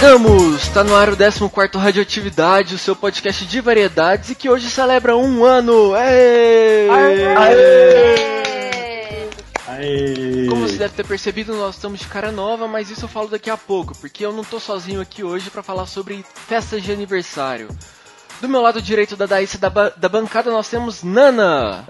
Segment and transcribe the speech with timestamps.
[0.00, 0.66] Chegamos!
[0.68, 5.14] Tá no ar o 14 Radioatividade, o seu podcast de variedades e que hoje celebra
[5.14, 5.92] um ano!
[5.92, 6.88] Aê!
[9.68, 10.46] Aê!
[10.48, 13.50] Como você deve ter percebido, nós estamos de cara nova, mas isso eu falo daqui
[13.50, 17.68] a pouco, porque eu não tô sozinho aqui hoje para falar sobre festas de aniversário.
[18.40, 21.84] Do meu lado direito da Daísa da, ba da bancada nós temos Nana!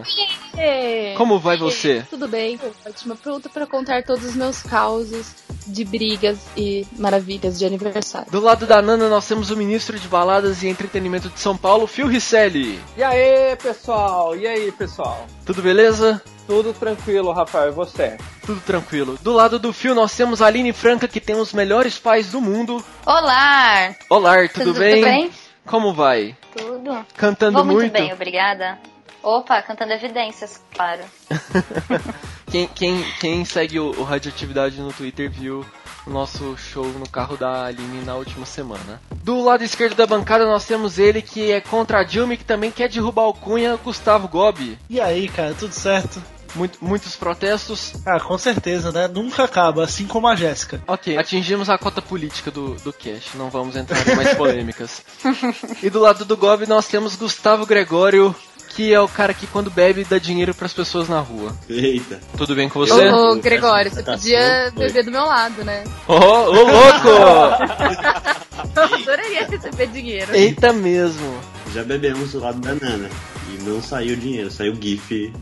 [1.16, 2.04] Como vai você?
[2.10, 3.14] Tudo bem, ótima.
[3.14, 5.34] Pronta para contar todos os meus causos
[5.66, 8.30] de brigas e maravilhas de aniversário.
[8.32, 11.86] Do lado da Nana nós temos o ministro de baladas e entretenimento de São Paulo,
[11.86, 12.80] Phil Risselli.
[12.96, 14.36] E aí, pessoal?
[14.36, 15.26] E aí, pessoal?
[15.46, 16.20] Tudo beleza?
[16.48, 18.16] Tudo tranquilo, Rafael, e você?
[18.44, 19.16] Tudo tranquilo.
[19.22, 22.40] Do lado do Phil nós temos a Aline Franca, que tem os melhores pais do
[22.40, 22.84] mundo.
[23.06, 23.94] Olá!
[24.08, 25.04] Olá, tudo, Tudo bem?
[25.04, 25.30] bem?
[25.70, 26.36] Como vai?
[26.56, 27.06] Tudo.
[27.16, 27.92] Cantando Vou muito, muito?
[27.92, 28.76] bem, obrigada.
[29.22, 31.02] Opa, cantando evidências, claro.
[32.50, 35.64] Quem, quem, quem segue o, o Radioatividade no Twitter viu
[36.04, 39.00] o nosso show no carro da Aline na última semana.
[39.22, 42.44] Do lado esquerdo da bancada nós temos ele que é contra a Dilma e que
[42.44, 44.76] também quer derrubar o Cunha, Gustavo Gobi.
[44.88, 46.20] E aí, cara, tudo certo?
[46.54, 47.94] Muito, muitos protestos.
[48.04, 49.08] Ah, com certeza, né?
[49.08, 50.82] Nunca acaba, assim como a Jéssica.
[50.86, 55.02] Ok, atingimos a cota política do, do cast, não vamos entrar em mais polêmicas.
[55.82, 58.34] e do lado do Gobi nós temos Gustavo Gregório,
[58.70, 61.56] que é o cara que quando bebe dá dinheiro pras pessoas na rua.
[61.68, 62.20] Eita!
[62.36, 62.92] Tudo bem com você?
[62.92, 65.84] Ô, ô, Gregório, você Tá podia beber do meu lado, né?
[66.06, 67.08] Ô, ô, louco!
[68.76, 70.34] Eu adoraria receber dinheiro.
[70.34, 71.40] Eita mesmo.
[71.74, 73.10] Já bebemos do lado da Nana.
[73.52, 75.32] E não saiu dinheiro, saiu GIF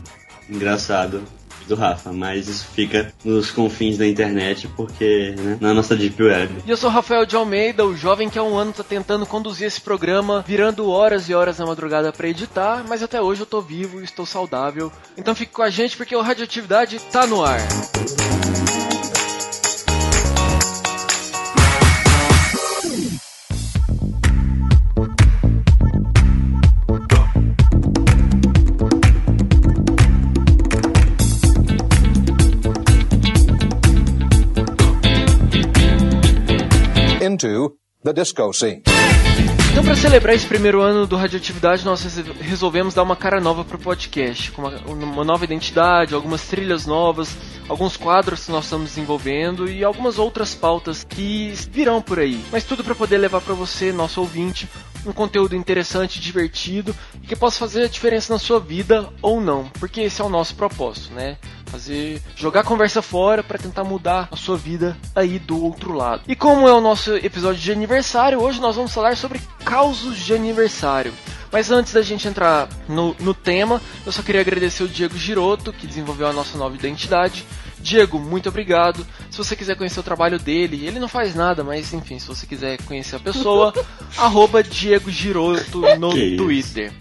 [0.49, 1.23] engraçado
[1.69, 2.11] do Rafa.
[2.11, 6.63] Mas isso fica nos confins da internet porque, né, na nossa Deep Web.
[6.65, 9.67] E eu sou Rafael de Almeida, o jovem que há um ano tá tentando conduzir
[9.67, 13.61] esse programa, virando horas e horas na madrugada pra editar, mas até hoje eu tô
[13.61, 14.91] vivo e estou saudável.
[15.17, 17.59] Então fique com a gente porque o Radioatividade tá no ar.
[37.39, 38.81] Into the disco scene.
[39.71, 43.63] Então, para celebrar esse primeiro ano do Radioatividade, nós res- resolvemos dar uma cara nova
[43.63, 47.37] pro podcast, com uma, uma nova identidade, algumas trilhas novas,
[47.69, 52.43] alguns quadros que nós estamos desenvolvendo e algumas outras pautas que virão por aí.
[52.51, 54.67] Mas tudo para poder levar para você, nosso ouvinte,
[55.05, 59.65] um conteúdo interessante, divertido e que possa fazer a diferença na sua vida ou não,
[59.79, 61.37] porque esse é o nosso propósito, né?
[61.65, 66.23] Fazer jogar a conversa fora para tentar mudar a sua vida aí do outro lado.
[66.27, 70.33] E como é o nosso episódio de aniversário, hoje nós vamos falar sobre causos de
[70.33, 71.13] aniversário.
[71.51, 75.73] Mas antes da gente entrar no, no tema, eu só queria agradecer o Diego Giroto,
[75.73, 77.45] que desenvolveu a nossa nova identidade.
[77.81, 79.05] Diego, muito obrigado.
[79.29, 82.45] Se você quiser conhecer o trabalho dele, ele não faz nada, mas enfim, se você
[82.45, 83.73] quiser conhecer a pessoa,
[84.17, 86.37] arroba Diego Giroto no Que isso.
[86.43, 86.91] Twitter.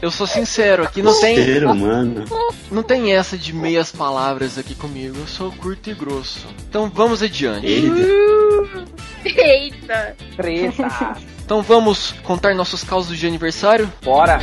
[0.00, 2.24] Eu sou sincero, aqui não tem, humano.
[2.70, 6.46] não tem essa de meias palavras aqui comigo, eu sou curto e grosso.
[6.68, 7.66] Então vamos adiante.
[7.66, 8.84] Eita!
[9.24, 10.16] Eita!
[10.36, 11.16] Treta!
[11.44, 13.92] Então vamos contar nossos causos de aniversário?
[14.04, 14.38] Bora!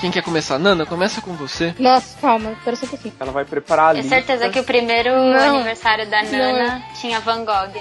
[0.00, 0.58] Quem quer começar?
[0.58, 1.74] Nana, começa com você.
[1.78, 3.14] Nossa, calma, espera só um pouquinho.
[3.20, 4.16] Ela vai preparar a Tenho lista.
[4.16, 5.56] certeza que o primeiro Não.
[5.56, 7.70] aniversário da Não, Nana tinha Van Gogh.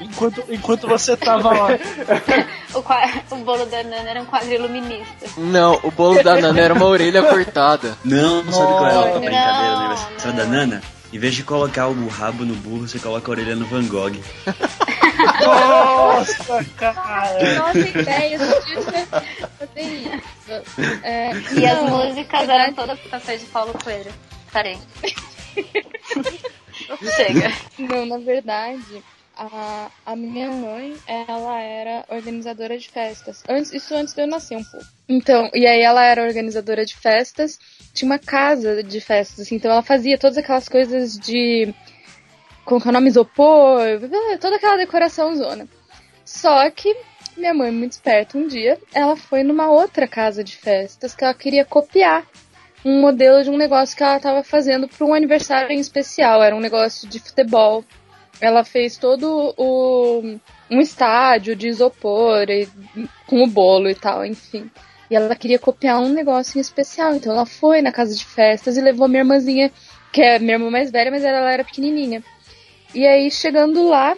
[0.00, 1.68] Enquanto, enquanto você tava lá.
[2.74, 5.26] O, o bolo da Nana era um quadro iluminista.
[5.36, 7.96] Não, o bolo da Nana era uma orelha cortada.
[8.04, 9.20] Não, não sabe qual é a Não.
[9.20, 10.34] brincadeira do aniversário Não.
[10.36, 10.82] da Nana?
[11.14, 14.16] Em vez de colocar o rabo no burro, você coloca a orelha no Van Gogh.
[15.44, 17.54] Nossa, cara!
[17.56, 18.40] Nossa ideia, eu
[19.56, 21.00] fazer isso.
[21.04, 24.12] É, E as músicas na eram todas canções de Paulo Coelho.
[24.52, 24.76] Parei.
[27.14, 27.52] Chega.
[27.78, 29.00] Não, na verdade,
[29.36, 33.42] a, a minha mãe, ela era organizadora de festas.
[33.48, 34.86] Antes, isso antes de eu nascer um pouco.
[35.08, 37.58] Então, e aí ela era organizadora de festas,
[37.92, 41.74] tinha uma casa de festas, assim, então ela fazia todas aquelas coisas de
[42.64, 43.80] colocar nome isopor,
[44.40, 45.68] toda aquela decoração zona.
[46.24, 46.96] Só que
[47.36, 51.34] minha mãe, muito esperta, um dia, ela foi numa outra casa de festas que ela
[51.34, 52.24] queria copiar
[52.84, 56.42] um modelo de um negócio que ela estava fazendo para um aniversário em especial.
[56.42, 57.84] Era um negócio de futebol.
[58.40, 60.38] Ela fez todo o
[60.70, 62.68] um estádio de isopor e,
[63.26, 64.70] com o bolo e tal, enfim.
[65.10, 67.14] E ela queria copiar um negócio em especial.
[67.14, 69.70] Então ela foi na casa de festas e levou minha irmãzinha,
[70.12, 72.22] que é minha irmã mais velha, mas ela era pequenininha.
[72.94, 74.16] E aí, chegando lá,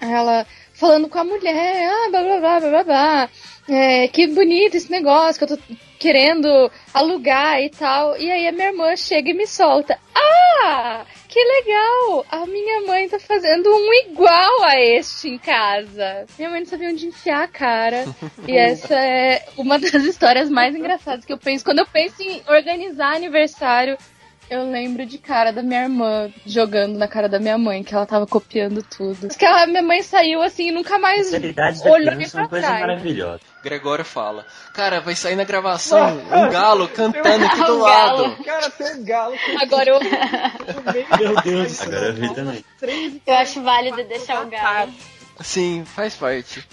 [0.00, 3.30] ela falando com a mulher, ah, blá blá blá blá blá blá.
[3.68, 5.62] É, que bonito esse negócio que eu tô
[5.98, 6.48] querendo
[6.94, 8.16] alugar e tal.
[8.16, 9.98] E aí a minha irmã chega e me solta.
[10.14, 12.26] Ah, que legal!
[12.28, 16.26] A minha mãe tá fazendo um igual a este em casa.
[16.36, 18.04] Minha mãe não sabia onde enfiar a cara.
[18.48, 21.64] E essa é uma das histórias mais engraçadas que eu penso.
[21.64, 23.96] Quando eu penso em organizar aniversário,
[24.50, 28.04] eu lembro de cara da minha irmã jogando na cara da minha mãe, que ela
[28.04, 29.28] tava copiando tudo.
[29.28, 32.66] Que a minha mãe saiu assim e nunca mais olhou nem é uma pra coisa
[32.66, 32.80] trás.
[32.80, 33.40] maravilhosa.
[33.62, 34.44] Gregório fala:
[34.74, 38.22] Cara, vai sair na gravação um galo cantando aqui do Um galo.
[38.22, 38.44] lado.
[38.44, 40.00] Cara, tem um galo Agora eu.
[41.18, 41.86] Meu Deus do céu.
[41.88, 42.64] Agora eu vi também.
[43.26, 44.92] Eu acho válido deixar o galo.
[45.40, 46.66] Sim, faz parte.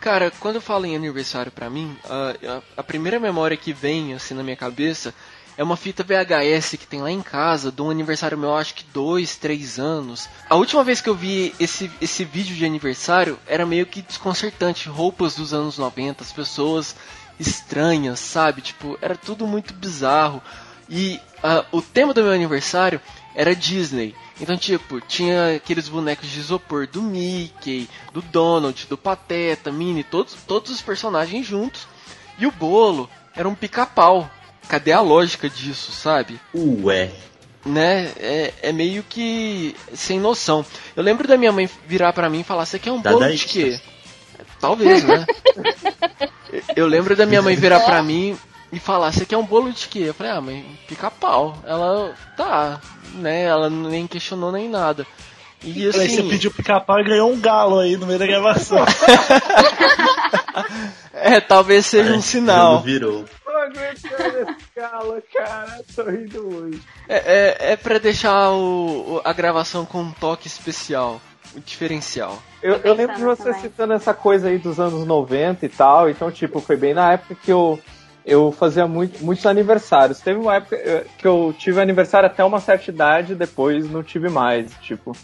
[0.00, 4.14] Cara, quando eu falo em aniversário pra mim, a, a- a primeira memória que vem
[4.14, 5.12] assim na minha cabeça
[5.56, 8.84] é uma fita VHS que tem lá em casa, de um aniversário meu, acho que
[8.92, 10.28] dois, três anos.
[10.48, 14.88] A última vez que eu vi esse, esse vídeo de aniversário era meio que desconcertante.
[14.88, 16.94] Roupas dos anos 90, as pessoas
[17.40, 18.60] estranhas, sabe?
[18.60, 20.42] Tipo, era tudo muito bizarro.
[20.88, 23.00] E ah, o tema do meu aniversário
[23.34, 24.14] era Disney.
[24.40, 30.34] Então, tipo, tinha aqueles bonecos de isopor do Mickey, do Donald, do Pateta, Minnie, todos,
[30.46, 31.88] todos os personagens juntos.
[32.38, 34.30] E o bolo era um pica-pau.
[34.68, 36.40] Cadê a lógica disso, sabe?
[36.54, 37.10] Ué.
[37.64, 38.12] Né?
[38.18, 40.64] É, é meio que sem noção.
[40.94, 43.44] Eu lembro da minha mãe virar pra mim e falar: Você quer um bolo de
[43.44, 43.80] quê?
[44.60, 45.26] Talvez, né?
[46.76, 48.38] Eu lembro da minha mãe virar pra mim
[48.72, 50.04] e falar: Você quer um bolo de quê?
[50.06, 51.58] Eu falei: Ah, mãe, pica-pau.
[51.66, 52.80] Ela, tá,
[53.14, 53.44] né?
[53.44, 55.06] Ela nem questionou nem nada.
[55.64, 58.78] E Aí você assim, pediu pica-pau e ganhou um galo aí no meio da gravação.
[61.12, 62.82] é, talvez seja um sinal.
[62.82, 63.24] virou.
[63.70, 65.80] Tô aguentando esse galo, cara.
[65.94, 66.80] Tô rindo muito.
[67.08, 71.20] É, é, é pra deixar o, o- a gravação com um toque especial,
[71.56, 72.42] um diferencial.
[72.62, 73.60] Eu, eu lembro de você também.
[73.60, 77.34] citando essa coisa aí dos anos 90 e tal, então, tipo, foi bem na época
[77.42, 77.78] que eu,
[78.24, 80.20] eu fazia muito, muitos aniversários.
[80.20, 84.28] Teve uma época eh, que eu tive aniversário até uma certa idade, depois não tive
[84.28, 85.16] mais, tipo.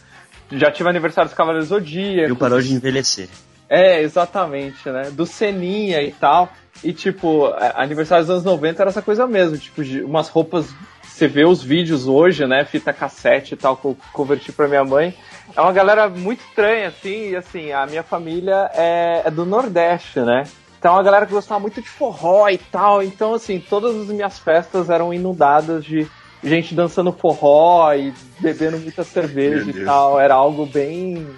[0.50, 2.26] Já tive aniversário dos Cavaleiros do Zodíaco.
[2.26, 3.28] Viu, parou de envelhecer.
[3.68, 5.10] É, exatamente, né?
[5.10, 6.52] Do Seninha e tal.
[6.82, 10.66] E, tipo, a- aniversário dos anos 90 era essa coisa mesmo, tipo, de umas roupas.
[11.04, 12.64] Você vê os vídeos hoje, né?
[12.64, 15.14] Fita cassete e tal, que eu converti pra minha mãe.
[15.56, 20.20] É uma galera muito estranha, assim, e assim, a minha família é, é do Nordeste,
[20.20, 20.44] né?
[20.78, 23.02] Então, é uma galera que gostava muito de forró e tal.
[23.02, 26.08] Então, assim, todas as minhas festas eram inundadas de
[26.42, 30.18] gente dançando forró e bebendo muita cerveja e tal.
[30.18, 31.28] Era algo bem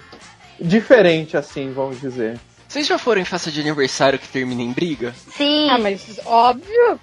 [0.59, 2.39] diferente, assim, vamos dizer.
[2.75, 5.15] Vocês já foram em festa de aniversário que termina em briga?
[5.31, 5.69] Sim.
[5.69, 6.99] Ah, mas óbvio.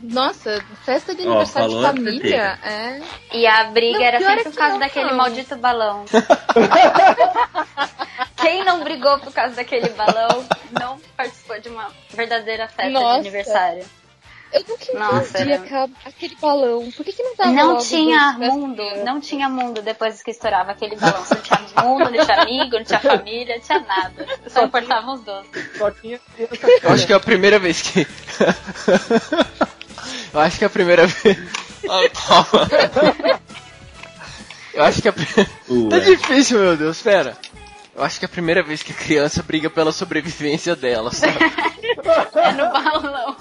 [0.00, 2.58] Nossa, festa de Ó, aniversário de a família.
[2.62, 3.00] É.
[3.32, 5.16] E a briga Não, era é sempre por causa daquele não.
[5.16, 6.04] maldito balão.
[8.40, 10.46] Quem não brigou por causa daquele balão
[10.80, 13.14] não participou de uma verdadeira festa Nossa.
[13.14, 13.84] de aniversário.
[14.54, 16.88] Eu nunca Nossa, entendi era- aquele balão.
[16.92, 20.94] Por que, que não tava Não tinha mundo, não tinha mundo depois que estourava aquele
[20.94, 21.24] balão.
[21.28, 24.26] Não tinha mundo, não tinha amigo, não tinha família, não tinha nada.
[24.48, 25.50] Só importavam os doces.
[25.76, 26.20] Só tinha
[26.82, 28.06] Eu acho que é a primeira vez que.
[30.32, 31.36] Eu acho que é a primeira vez.
[32.26, 32.68] Calma.
[34.72, 35.50] Eu acho que é a primeira.
[35.90, 37.36] Tá difícil, meu Deus, pera.
[37.96, 41.34] Eu acho que é a primeira vez que a criança briga pela sobrevivência dela, sabe?
[42.34, 43.36] É no balão.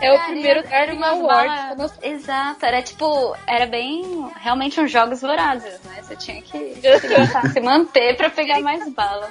[0.00, 1.48] É o primeiro era- era Garden umas Award.
[1.48, 6.02] balas- da nossa- Exato, era tipo, era bem realmente uns jogos vorazes, né?
[6.02, 6.74] Você tinha que
[7.52, 9.28] se manter pra pegar mais bala.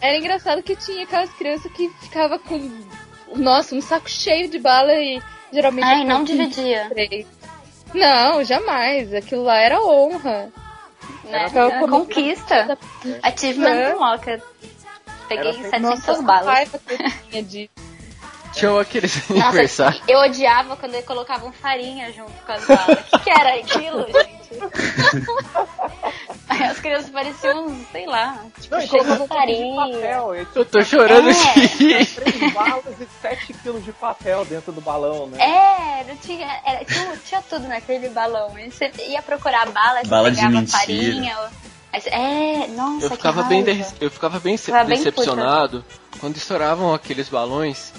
[0.00, 2.70] Era engraçado que tinha aquelas crianças que ficava com,
[3.34, 5.20] nossa, um saco cheio de bala e
[5.52, 5.84] geralmente...
[5.86, 6.86] Ai, não dividia.
[6.90, 7.26] três.
[7.94, 9.12] Não, jamais.
[9.14, 10.50] Aquilo lá era honra.
[11.30, 11.50] Né?
[11.50, 11.90] comer.
[11.90, 12.78] Conquista.
[13.22, 13.94] Achievement É.
[13.94, 14.42] Unlocked.
[15.28, 16.70] Peguei Era 700 Nossa, balas.
[18.52, 20.02] tinha aqueles Nossa, aniversários.
[20.08, 22.98] eu odiava quando eles colocavam farinha junto com as balas.
[23.12, 24.46] O que, que era aquilo, gente?
[26.70, 29.76] As crianças pareciam, sei lá, tipo, Não, cheio de colocavam um pouco de farinha.
[29.76, 30.34] papel.
[30.36, 31.32] e Eu tô chorando É.
[31.32, 32.06] de rir.
[32.14, 35.38] Três balas e 7 quilos de papel dentro do balão, né?
[35.38, 38.58] É, não tinha, era, tinha, tinha tudo naquele balão.
[38.58, 41.36] E você ia procurar bala, você Bala pegava farinha.
[41.92, 45.84] é, nossa, Eu que ficava bem, de- eu ficava bem, Ficava bem decepcionado
[46.20, 47.92] quando estouravam aqueles balões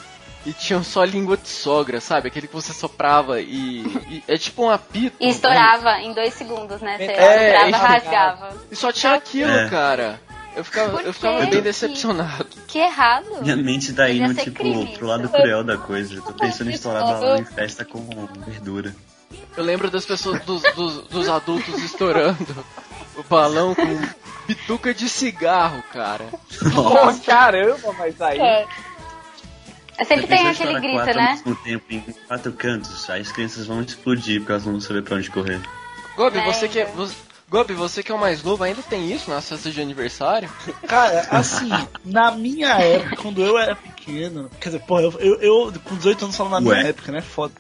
[0.46, 2.28] e tinham só língua de sogra, sabe?
[2.30, 5.16] Aquele que você soprava e, e- é tipo um apito.
[5.20, 6.98] E estourava em dois segundos, né?
[6.98, 7.90] Você É, soprava, é.
[7.98, 8.58] rasgava.
[8.72, 9.70] E só tinha aquilo, É.
[9.70, 10.22] cara.
[10.56, 12.48] Eu ficava, eu ficava bem decepcionado.
[12.68, 13.28] Que errado.
[13.42, 16.16] Minha mente tá indo, tipo, crime pro lado cruel da coisa.
[16.16, 18.00] Eu tô pensando em estourar balão em festa com
[18.48, 18.96] verdura.
[19.56, 22.66] Eu lembro das pessoas, dos, dos, dos adultos estourando
[23.16, 24.00] o balão com
[24.48, 26.26] bituca de cigarro, cara.
[26.74, 28.40] Pô, caramba, mas aí.
[28.40, 28.66] É.
[29.98, 31.32] É sempre tem aquele grito, quatro ao né?
[31.32, 35.02] mesmo tempo em quatro cantos, aí as crianças vão explodir porque elas não vão saber
[35.04, 35.60] pra onde correr.
[36.16, 36.86] Gobi, É, você que é.
[36.86, 37.16] você-
[37.50, 40.50] Gobi, você que é o mais novo, ainda tem isso nas festas de aniversário?
[40.86, 41.72] Cara, assim,
[42.04, 46.26] na minha época, quando eu era pequeno, quer dizer, porra, eu, eu, eu com 18
[46.26, 46.90] anos falo na minha Ué.
[46.90, 47.22] época, né?
[47.22, 47.54] Foda.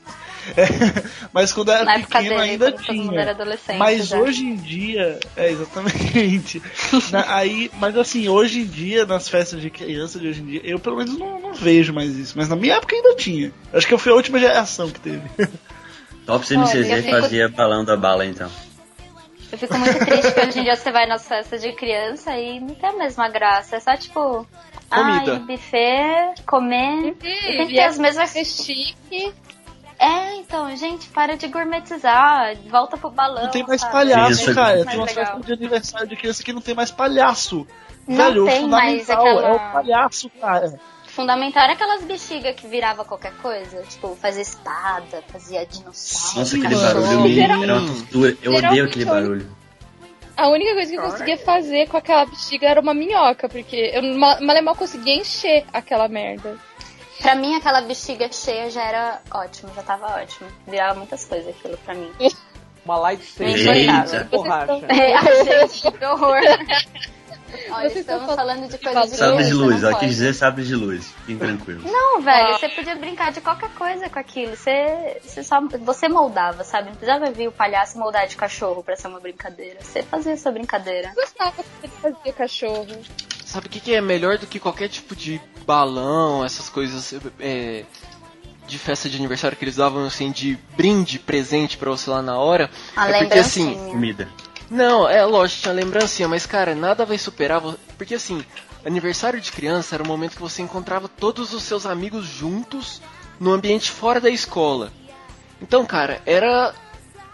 [0.55, 0.65] É,
[1.33, 3.31] mas quando eu era Na pequeno dele, ainda quando todo mundo era tinha.
[3.31, 3.77] adolescente.
[3.77, 4.17] Mas já.
[4.19, 6.61] hoje em dia, é exatamente.
[7.11, 10.61] Na- aí, mas assim, hoje em dia, nas festas de criança de hoje em dia,
[10.63, 12.33] eu pelo menos não, não vejo mais isso.
[12.37, 13.51] Mas na minha época ainda tinha.
[13.73, 15.21] Acho que eu fui a última geração que teve.
[16.25, 18.49] Top CMCZ Olha, fico- fazia balão da bala então.
[19.49, 22.59] Eu fico muito triste que hoje em dia você vai nas festas de criança e
[22.59, 23.77] não tem a mesma graça.
[23.77, 24.45] É só tipo.
[24.89, 25.33] Comida.
[25.33, 27.09] Ai, buffet, comer.
[27.09, 27.13] E
[27.57, 28.29] tem que ter as mesmas.
[28.29, 29.33] Ser chique.
[29.99, 32.55] É, então, gente, para de gourmetizar.
[32.69, 33.43] Volta pro balão.
[33.45, 33.93] Não tem mais sabe?
[33.93, 34.75] palhaço, Isso, cara.
[34.75, 35.25] mais Tem umas legal.
[35.25, 37.67] festas de aniversário de criança que não tem mais palhaço.
[38.07, 40.79] Não Velho, tem o mais fundamental aquela- é o palhaço, cara.
[41.07, 43.81] Fundamental era aquelas bexigas que virava qualquer coisa.
[43.89, 46.39] Tipo, fazia espada, fazia dinossauro.
[46.39, 48.37] Nossa, aquele barulho me Geral- era uma tortura.
[48.43, 49.57] Eu odeio aquele eu- barulho.
[50.37, 54.03] A única coisa que eu conseguia fazer com aquela bexiga era uma minhoca, porque eu
[54.15, 56.55] mal mal, mal conseguia encher aquela merda.
[57.21, 60.49] Pra mim, aquela bexiga cheia já era ótimo, já tava ótimo.
[60.67, 62.11] Virava muitas coisas aquilo pra mim.
[62.85, 63.55] Uma lightsaber
[64.07, 64.85] de borracha.
[64.87, 66.39] É, a gente, que horror.
[67.69, 70.63] Olha, Vocês estamos estão falando de coisas de Sabre de luz, ela quis dizer sabre
[70.65, 71.05] de luz.
[71.19, 71.83] Fiquem tranquilos.
[71.83, 74.55] Não, velho, você podia brincar de qualquer coisa com aquilo.
[74.55, 76.89] Você, você, só, você moldava, sabe?
[76.89, 79.79] Não precisava vir o palhaço moldar de cachorro pra ser uma brincadeira.
[79.81, 81.09] Você fazia essa brincadeira.
[81.09, 82.87] Eu gostava ele fazia cachorro.
[83.47, 87.85] Sabe o que, que é melhor do que qualquer tipo de balão, essas coisas é,
[88.67, 92.37] de festa de aniversário que eles davam assim de brinde, presente pra você lá na
[92.37, 92.69] hora?
[92.93, 93.73] A é porque assim.
[93.89, 94.27] Comida.
[94.69, 97.61] Não, é lógico, tinha lembrancinha, mas cara, nada vai superar.
[97.97, 98.43] Porque assim,
[98.85, 103.01] aniversário de criança era o momento que você encontrava todos os seus amigos juntos
[103.39, 104.91] no ambiente fora da escola.
[105.61, 106.75] Então, cara, era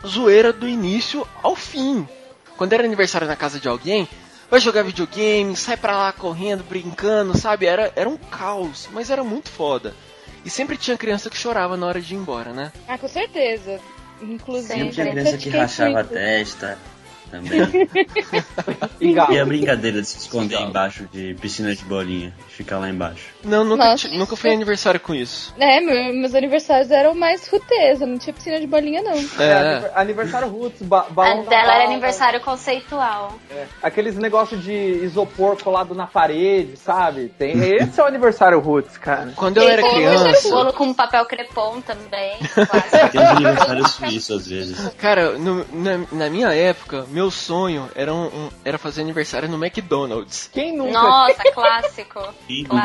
[0.05, 2.07] zoeira do início ao fim.
[2.55, 4.07] Quando era aniversário na casa de alguém,
[4.53, 7.65] vai jogar videogame, sai pra lá correndo, brincando, sabe?
[7.65, 9.95] Era, era um caos, mas era muito foda.
[10.45, 12.71] E sempre tinha criança que chorava na hora de ir embora, né?
[12.87, 13.79] Ah, com certeza.
[14.21, 16.77] Inclusive, Sempre tinha criança que rachava a testa
[17.31, 17.61] também.
[19.01, 19.13] E.
[19.13, 22.31] E a brincadeira de se esconder embaixo de piscina de bolinha.
[22.49, 23.32] Ficar lá embaixo.
[23.43, 24.07] Não, nunca, Nossa.
[24.09, 25.53] nunca fui em aniversário com isso.
[25.59, 29.13] É, meu- meus aniversários eram mais ruteza, não tinha piscina de bolinha, não.
[29.13, 29.53] É, É.
[29.53, 33.33] aniver- aniversário roots, ba A balão da dela era aniversário conceitual.
[33.51, 33.65] é.
[33.81, 37.29] Aqueles negócios de isopor colado na parede, sabe?
[37.37, 39.33] Tem, esse é o aniversário roots, cara.
[39.35, 40.49] Quando eu era Bolo- criança.
[40.49, 42.37] Bolo com papel crepom também.
[42.53, 43.09] clássico.
[43.11, 44.89] Tem uns aniversários suíços às vezes.
[44.97, 49.57] Cara, no- na, na minha época, meu sonho era, um- um- era fazer aniversário no
[49.63, 50.49] McDonald's.
[50.53, 50.91] Quem nunca?
[50.93, 52.21] Nossa, clássico.
[52.47, 52.75] Quem nunca?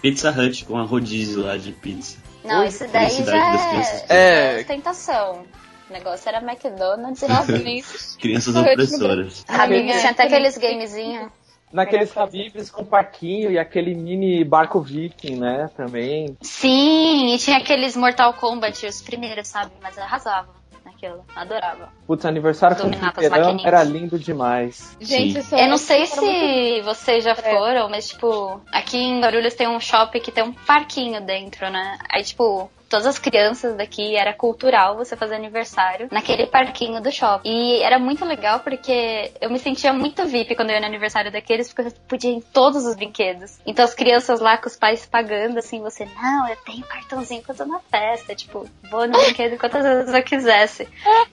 [0.00, 2.18] Pizza Hut com a rodízio lá de pizza.
[2.44, 4.10] Não, isso daí felicidade já das é, crianças.
[4.10, 4.56] É.
[4.56, 5.44] é ostentação.
[5.88, 7.26] O negócio era McDonald's e
[7.64, 7.84] nem
[8.20, 9.44] Crianças opressoras.
[9.48, 9.98] É.
[9.98, 11.30] tinha até aqueles gamezinhos.
[11.70, 15.68] Naqueles Habibs com parquinho e aquele mini barco viking, né?
[15.76, 16.36] Também.
[16.40, 19.72] Sim, e tinha aqueles Mortal Kombat, os primeiros, sabe?
[19.82, 20.57] Mas arrasava
[21.00, 21.24] naquilo.
[21.34, 21.88] Adorava.
[22.06, 24.96] Putz, aniversário com Dominava as fliperama era lindo demais.
[25.00, 25.60] Gente, Sim.
[25.60, 29.68] Eu não sei era muito- se vocês já foram, mas tipo, aqui em Guarulhos tem
[29.68, 31.98] um shopping que tem um parquinho dentro, né?
[32.10, 37.48] Aí, tipo, todas as crianças daqui era cultural você fazer aniversário naquele parquinho do shopping.
[37.48, 41.30] E era muito legal porque eu me sentia muito VIP quando eu ia no aniversário
[41.30, 43.58] daqueles, porque eu podia ir em todos os brinquedos.
[43.66, 47.50] Então as crianças lá com os pais pagando, assim, você, não, eu tenho cartãozinho que
[47.50, 48.34] eu tô na festa.
[48.34, 50.88] Tipo, vou no brinquedo quantas vezes eu quisesse.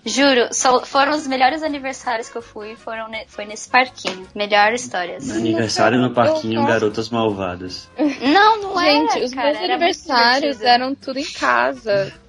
[0.05, 4.27] Juro, só foram os melhores aniversários que eu fui, foram ne- foi nesse parquinho.
[4.35, 5.27] Melhores histórias.
[5.27, 7.89] No aniversário no parquinho, garotas malvadas.
[8.21, 11.44] Não, não Gente, era, os cara, meus aniversários eram tudo em casa.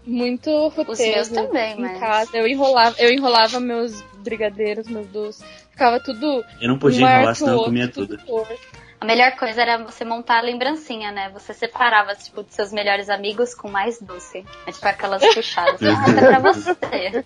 [0.06, 1.28] Muito Os meus roteiro.
[1.34, 1.98] também, em mas...
[1.98, 2.36] casa.
[2.36, 5.44] Eu enrolava, eu enrolava meus brigadeiros, meus doces.
[5.70, 6.44] Ficava tudo.
[6.60, 8.16] Eu não podia enrolar, senão eu comia tudo.
[8.18, 8.54] torto.
[8.98, 11.28] A melhor coisa era você montar a lembrancinha, né?
[11.34, 14.44] Você separava, tipo, dos seus melhores amigos com mais doce.
[14.66, 15.80] É tipo aquelas puxadas.
[15.82, 17.24] Ah, pra você.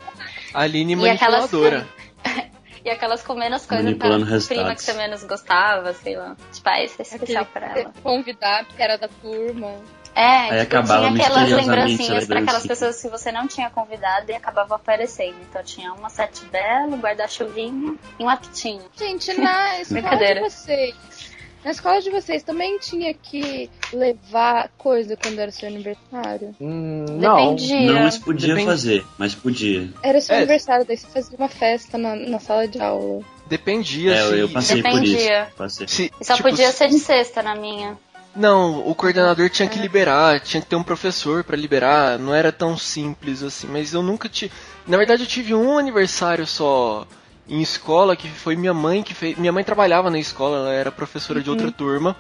[0.52, 1.87] A Aline E aquelas, manipuladora.
[2.85, 4.18] e aquelas com menos coisa pra
[4.49, 6.37] prima que você menos gostava, sei lá.
[6.52, 7.94] Tipo, ah, esse é especial pra Aquele ela.
[8.02, 9.73] convidar, porque era da turma.
[10.14, 13.71] É, Aí tipo, acabava tinha aquelas lembrancinhas pra celebrando aquelas pessoas que você não tinha
[13.71, 15.37] convidado e acabava aparecendo.
[15.49, 18.83] Então tinha uma sete belo, um guarda-chuvinha e um apitinho.
[18.99, 20.40] Gente, na escola de Brincadeira.
[20.50, 20.95] vocês.
[21.62, 26.57] Na escola de vocês também tinha que levar coisa quando era seu aniversário?
[26.59, 27.55] Hum, não.
[27.55, 27.93] Dependia.
[27.93, 29.88] Não, mas podia fazer, mas podia.
[30.02, 30.38] Era seu É.
[30.38, 33.23] aniversário, daí você fazia uma festa na, na sala de aula.
[33.47, 35.00] Dependia É, eu, eu se, passei por isso.
[35.12, 35.49] Dependia.
[35.57, 35.87] Passei.
[35.88, 37.99] se- E só tipo, podia se- ser de sexta na minha.
[38.34, 42.52] Não, o coordenador tinha que liberar, tinha que ter um professor pra liberar, não era
[42.52, 44.52] tão simples assim, mas eu nunca tive.
[44.87, 47.06] Na verdade, eu tive um aniversário só
[47.49, 49.37] em escola que foi minha mãe que fez.
[49.37, 52.16] Minha mãe trabalhava na escola, ela era professora de outra turma,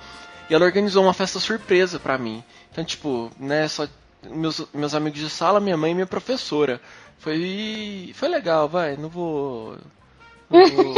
[0.48, 2.42] e ela organizou uma festa surpresa pra mim.
[2.72, 3.86] Então, tipo, né, só
[4.28, 6.80] meus, meus amigos de sala, minha mãe e minha professora.
[7.18, 9.76] Foi foi legal, vai, não vou
[10.50, 10.94] não vou,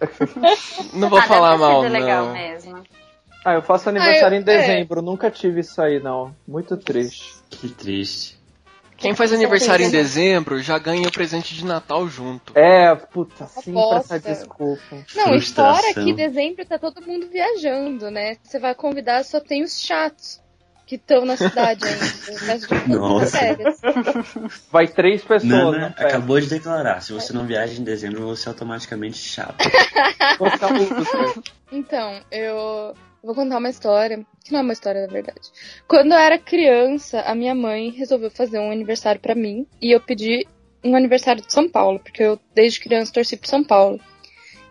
[0.92, 1.82] não vou falar mal,
[2.26, 2.32] não.
[2.32, 2.82] mesmo.
[3.44, 6.34] Ah, eu faço aniversário Ah, eu- em dezembro, nunca tive isso aí, não.
[6.46, 7.34] Muito triste.
[7.48, 8.38] Que triste.
[9.00, 12.52] Quem faz é aniversário em dezembro já ganha o presente de Natal junto.
[12.54, 14.82] É, puta, sempre essa desculpa.
[14.92, 16.04] Não, e fora Frustração.
[16.04, 18.36] que dezembro tá todo mundo viajando, né?
[18.42, 20.38] Você vai convidar, só tem os chatos
[20.86, 22.66] que estão na cidade ainda.
[22.88, 23.38] Nossa.
[23.38, 23.80] férias.
[24.70, 25.94] Vai três pessoas, Nana né?
[25.96, 29.56] Acabou de declarar: se você não viaja em dezembro, você é automaticamente chato.
[31.72, 35.50] Então, eu vou contar uma história, que não é uma história, na verdade.
[35.86, 40.00] Quando eu era criança, a minha mãe resolveu fazer um aniversário pra mim e eu
[40.00, 40.46] pedi
[40.82, 44.00] um aniversário de São Paulo, porque eu desde criança torci pro São Paulo.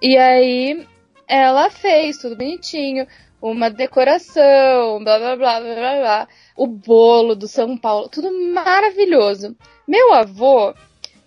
[0.01, 0.85] E aí
[1.27, 3.05] ela fez tudo bonitinho,
[3.41, 9.55] uma decoração, blá blá blá blá blá, blá o bolo do São Paulo, tudo maravilhoso.
[9.87, 10.73] Meu avô,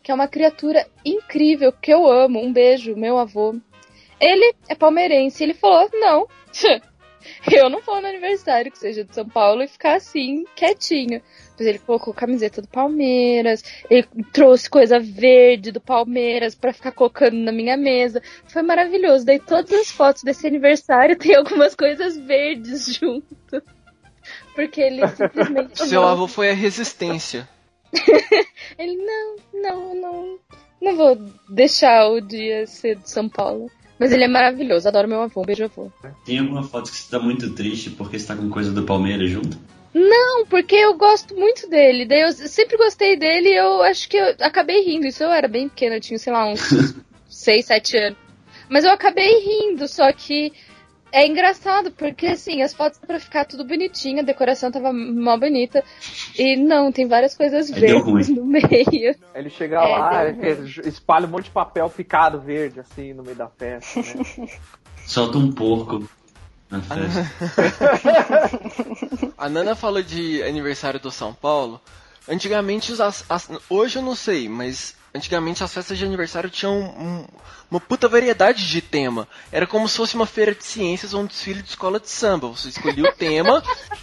[0.03, 3.55] que é uma criatura incrível, que eu amo, um beijo, meu avô.
[4.21, 6.27] Ele é palmeirense, ele falou: "Não,
[7.51, 11.23] eu não vou no aniversário que seja de São Paulo e ficar assim, quietinho.
[11.59, 17.37] Mas ele colocou camiseta do Palmeiras, ele trouxe coisa verde do Palmeiras pra ficar colocando
[17.37, 18.23] na minha mesa.
[18.47, 19.25] Foi maravilhoso.
[19.25, 23.63] Daí todas as fotos desse aniversário tem algumas coisas verdes junto.
[24.55, 25.87] Porque ele simplesmente.
[25.89, 27.49] Seu avô foi a resistência.
[28.79, 30.39] Ele, não, não, não.
[30.81, 31.17] Não vou
[31.49, 33.71] deixar o dia ser de São Paulo.
[33.99, 35.91] Mas ele é maravilhoso, adoro meu avô, um beijo avô.
[36.25, 39.31] Tem alguma foto que você tá muito triste porque você tá com coisa do Palmeiras
[39.31, 39.59] junto?
[39.95, 42.07] Não, porque eu gosto muito dele.
[42.07, 45.07] Daí eu sempre gostei dele e eu acho que eu acabei rindo.
[45.07, 46.95] Isso eu era bem pequena, eu tinha, sei lá, uns
[47.29, 48.19] 6, 7 anos.
[48.69, 50.53] Mas eu acabei rindo, só que
[51.13, 55.85] é engraçado, porque assim, as fotos pra ficar tudo bonitinho, a decoração tava mó bonita.
[56.39, 59.15] E não, tem várias coisas Aí verdes no meio.
[59.35, 60.25] Ele chega É, lá,
[60.85, 64.49] espalha um monte de papel picado verde, assim, no meio da festa, né?
[65.07, 66.09] Solta um porco
[66.71, 67.31] na festa.
[69.37, 71.81] A Nana falou de aniversário do São Paulo.
[72.29, 76.75] Antigamente, os as- as- hoje eu não sei, mas antigamente as festas de aniversário tinham
[76.81, 77.25] um-
[77.71, 79.27] uma puta variedade de tema.
[79.51, 82.49] Era como se fosse uma feira de ciências ou um desfile de escola de samba.
[82.49, 83.63] Você escolhia o tema.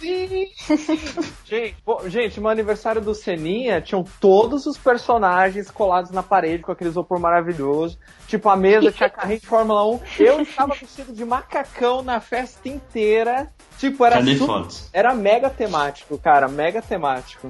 [1.44, 6.72] Gente, pô, gente, no aniversário do Seninha tinham todos os personagens colados na parede com
[6.72, 7.98] aquele isopor maravilhoso.
[8.26, 10.00] Tipo, a mesa tinha carrinho de Fórmula 1.
[10.18, 13.48] Eu estava vestido de macacão na festa inteira.
[13.78, 14.88] Tipo, era super-?
[14.92, 17.48] Era mega temático, cara, mega temático.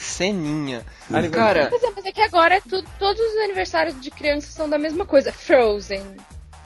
[0.00, 0.84] Ceninha.
[1.32, 4.68] Cara, Mas é, mas é que agora é tudo, todos os aniversários de criança são
[4.68, 5.32] da mesma coisa.
[5.32, 6.04] Frozen.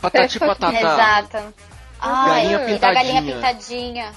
[0.00, 0.78] patati Festa- patata.
[0.78, 1.54] Exato.
[2.00, 3.34] Ai, Galinha e da galinha pintadinha.
[3.36, 4.12] pintadinha.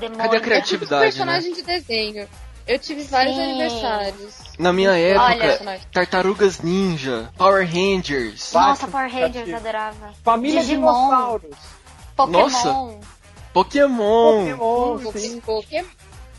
[0.00, 0.16] Demônio.
[0.18, 1.06] Cadê a É tudo criatividade, né?
[1.10, 2.28] personagem de desenho.
[2.66, 3.42] Eu tive vários Sim.
[3.42, 4.34] aniversários.
[4.58, 5.24] Na minha época,
[5.66, 5.80] Olha.
[5.92, 8.52] Tartarugas Ninja, Power Rangers.
[8.52, 10.12] Nossa, Power Rangers, adorava.
[10.24, 10.90] Família Digimon.
[10.92, 11.56] Dinossauros.
[12.16, 12.40] Pokémon.
[12.40, 12.98] Nossa.
[13.52, 14.56] Pokémon.
[14.56, 15.40] Pokémon, sim.
[15.40, 15.84] Poké-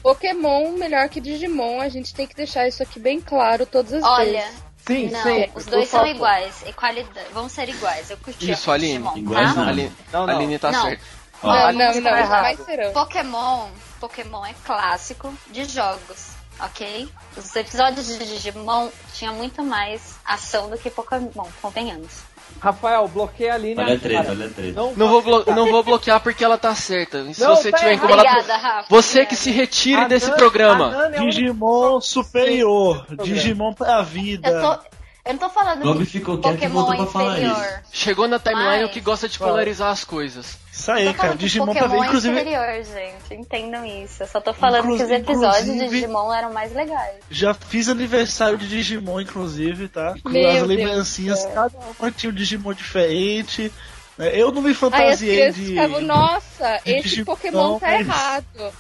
[0.05, 4.03] Pokémon melhor que Digimon, a gente tem que deixar isso aqui bem claro todas as
[4.03, 4.63] Olha, vezes.
[4.85, 5.49] Sim, não, sim.
[5.55, 6.15] os dois são favor.
[6.15, 6.63] iguais.
[6.67, 7.27] Equalidade.
[7.33, 8.11] Vão ser iguais.
[8.11, 8.99] Eu curti Isso, a Aline.
[8.99, 9.61] Digimon, Iguais tá?
[9.61, 9.67] não.
[9.69, 10.35] Aline, Não, não.
[10.35, 10.81] Aline tá Não.
[10.83, 11.03] certa.
[11.41, 12.93] Não, não, você não, tá jamais serão.
[12.93, 13.67] Pokémon,
[13.99, 16.27] Pokémon é clássico de jogos,
[16.59, 17.09] ok?
[17.35, 22.13] Os episódios de Digimon tinha muito mais ação do que Pokémon, convenhamos.
[22.59, 23.79] Rafael, bloqueia a linha.
[23.79, 24.73] olha a treta, olha a treta.
[24.73, 27.31] Não, Não vou, blo- não vou bloquear porque ela tá certa.
[27.33, 28.27] Se Não, você tá tiver incomodado.
[28.27, 28.87] Obrigada, Rafa.
[28.89, 31.09] Você que se retire A desse programa.
[31.13, 33.05] é Digimon superior.
[33.23, 34.49] Digimon pra vida.
[34.49, 34.79] Eu, tô,
[35.25, 37.81] eu não tô falando Bob que ficou quieto que Pokémon é inferior.
[37.91, 40.57] Chegou na timeline Mas- o que gosta de polarizar as coisas.
[40.71, 41.35] Isso aí, cara.
[41.35, 43.33] Digimon Pokémon é Inclusive, inferior, gente.
[43.41, 44.23] Entendam isso.
[44.23, 47.15] Eu só tô falando que os Inclusive- episódios de Digimon eram mais legais.
[47.29, 50.13] já fiz aniversário de Digimon, inclusive, tá?
[50.21, 51.51] Com Meu as Deus lembrancinhas, céu.
[51.51, 53.71] cada uma tinha um Digimon diferente.
[54.17, 54.31] né?
[54.33, 55.65] Eu não me Aí as fantasiei crianças de.
[55.67, 58.73] ficavam, nossa, de esse Digimon, Pokémon tá mas- errado.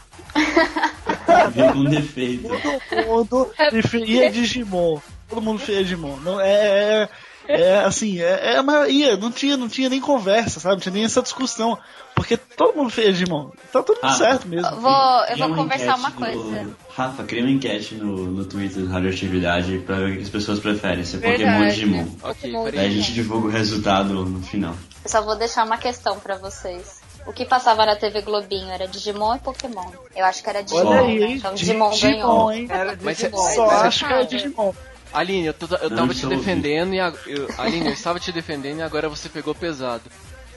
[1.53, 2.47] Vem com defeito.
[2.89, 4.99] Todo mundo preferia Digimon.
[5.29, 6.17] Todo mundo preferia Digimon.
[6.17, 7.09] Não, é,
[7.47, 9.17] é, é assim, é, é a maioria.
[9.17, 10.75] Não tinha, não tinha nem conversa, sabe?
[10.75, 11.77] Não tinha nem essa discussão.
[12.15, 13.49] Porque todo mundo preferia Digimon.
[13.73, 14.13] Tá tudo Ah.
[14.13, 14.67] certo mesmo.
[14.67, 16.35] Eu vou, eu vou conversar uma coisa.
[16.63, 20.29] no- Rafa, cria uma enquete no, no Twitter do Radioatividade pra ver o que as
[20.29, 21.65] pessoas preferem, se é Pokémon ou.
[21.65, 22.01] Digimon.
[22.23, 22.63] Ok, Pokémon.
[22.71, 24.75] Daí a gente divulga o resultado no final.
[25.03, 27.03] Eu só vou deixar uma questão pra vocês.
[27.27, 29.89] O que passava na TV Globinho era Digimon e Pokémon.
[30.15, 30.85] Eu acho que era Digimon.
[30.87, 31.35] Olha Digimon, aí, né?
[31.37, 32.51] Então Digimon Digimon, ganhou.
[32.53, 32.67] hein?
[32.69, 33.37] Era Mas Digimon.
[33.49, 34.73] Só Mas é acho que é Digimon.
[35.15, 36.39] Aline, eu, eu tava te ouvindo.
[36.39, 40.03] defendendo e a- eu, Aline, eu estava te defendendo e agora você pegou pesado.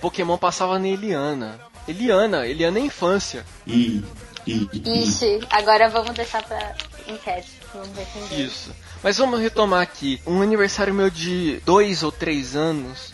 [0.01, 1.59] Pokémon passava na Eliana.
[1.87, 3.45] Eliana, Eliana é infância.
[3.67, 4.03] E.
[4.47, 4.69] E.
[4.73, 6.75] e Ixi, agora vamos deixar pra
[7.07, 7.53] enquete.
[7.73, 8.43] Vamos ver quem ganha.
[8.47, 8.71] Isso.
[9.03, 10.21] Mas vamos retomar aqui.
[10.27, 13.13] Um aniversário meu de dois ou três anos.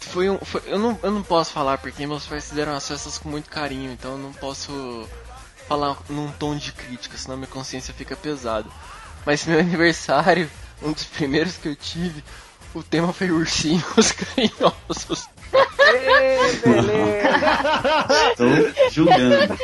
[0.00, 0.38] Foi um.
[0.38, 3.48] foi- eu, não, eu não posso falar porque meus pais fizeram as festas com muito
[3.48, 5.08] carinho, então eu não posso
[5.68, 8.68] falar num tom de crítica, senão minha consciência fica pesada.
[9.24, 10.50] Mas meu aniversário,
[10.82, 12.22] um dos primeiros que eu tive,
[12.74, 15.28] o tema foi ursinhos carinhosos.
[18.30, 19.58] Estou julgando.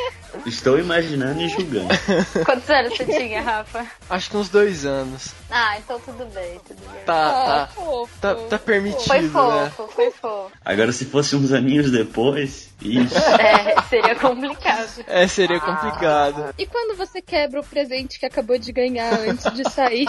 [0.49, 1.87] Estou imaginando e julgando.
[2.45, 3.85] Quantos anos você tinha, Rafa?
[4.09, 5.29] Acho que uns dois anos.
[5.49, 7.03] Ah, então tudo bem, tudo bem.
[7.05, 7.67] Tá, Ah, tá.
[7.67, 8.19] fofo.
[8.19, 9.29] Tá, tá permitido, Foi né?
[9.29, 10.51] fofo, foi fofo.
[10.65, 12.69] Agora, se fosse uns aninhos depois.
[12.81, 13.13] Ixi.
[13.39, 15.03] É, seria complicado.
[15.07, 16.53] É, seria complicado.
[16.57, 20.05] E quando você quebra o presente que acabou de ganhar antes de sair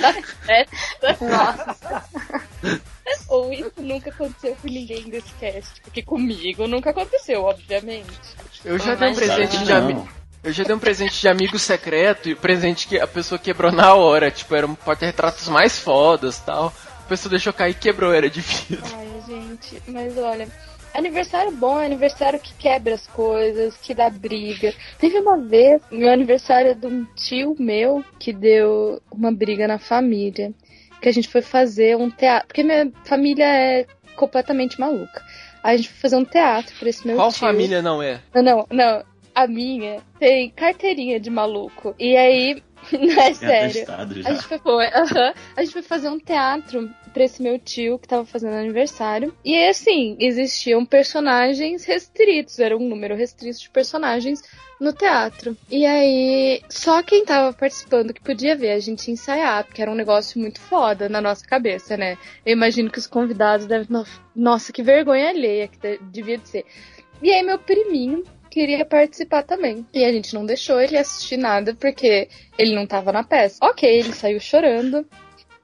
[0.00, 0.12] da
[0.46, 1.16] festa?
[1.20, 2.04] Nossa.
[3.28, 5.80] Ou isso nunca aconteceu com ninguém desse cast?
[5.82, 8.10] Porque comigo nunca aconteceu, obviamente.
[8.64, 10.08] Eu já dei um presente de amigo.
[10.42, 13.70] Eu já dei um presente de amigo secreto e o presente que a pessoa quebrou
[13.70, 14.30] na hora.
[14.30, 16.72] Tipo, era um porta-retratos mais fodas tal.
[17.04, 18.82] A pessoa deixou cair e quebrou, era de vidro.
[18.94, 20.48] Ai, gente, mas olha,
[20.94, 24.74] aniversário bom é aniversário que quebra as coisas, que dá briga.
[24.98, 30.52] Teve uma vez, meu aniversário de um tio meu que deu uma briga na família.
[31.02, 32.46] Que a gente foi fazer um teatro.
[32.48, 33.86] Porque minha família é
[34.16, 35.22] completamente maluca.
[35.62, 37.40] Aí a gente foi fazer um teatro pra esse meu Qual tio.
[37.40, 38.20] família não é?
[38.34, 39.04] Não, não, não.
[39.34, 41.94] A minha tem carteirinha de maluco.
[41.98, 42.62] E aí,
[42.92, 43.84] não é É sério.
[44.24, 45.34] A gente foi, foi, aham.
[45.56, 49.34] a gente foi fazer um teatro pra esse meu tio que tava fazendo aniversário.
[49.44, 54.42] E aí, assim, existiam personagens restritos, era um número restrito de personagens
[54.80, 55.56] no teatro.
[55.70, 59.94] E aí, só quem tava participando que podia ver a gente ensaiar, porque era um
[59.94, 62.16] negócio muito foda na nossa cabeça, né?
[62.44, 63.86] Eu imagino que os convidados devem.
[63.90, 66.64] no- Nossa, que vergonha alheia que de- devia de ser.
[67.22, 69.86] E aí, meu priminho queria participar também.
[69.94, 73.56] E a gente não deixou ele assistir nada porque ele não tava na peça.
[73.62, 75.06] Ok, ele saiu chorando.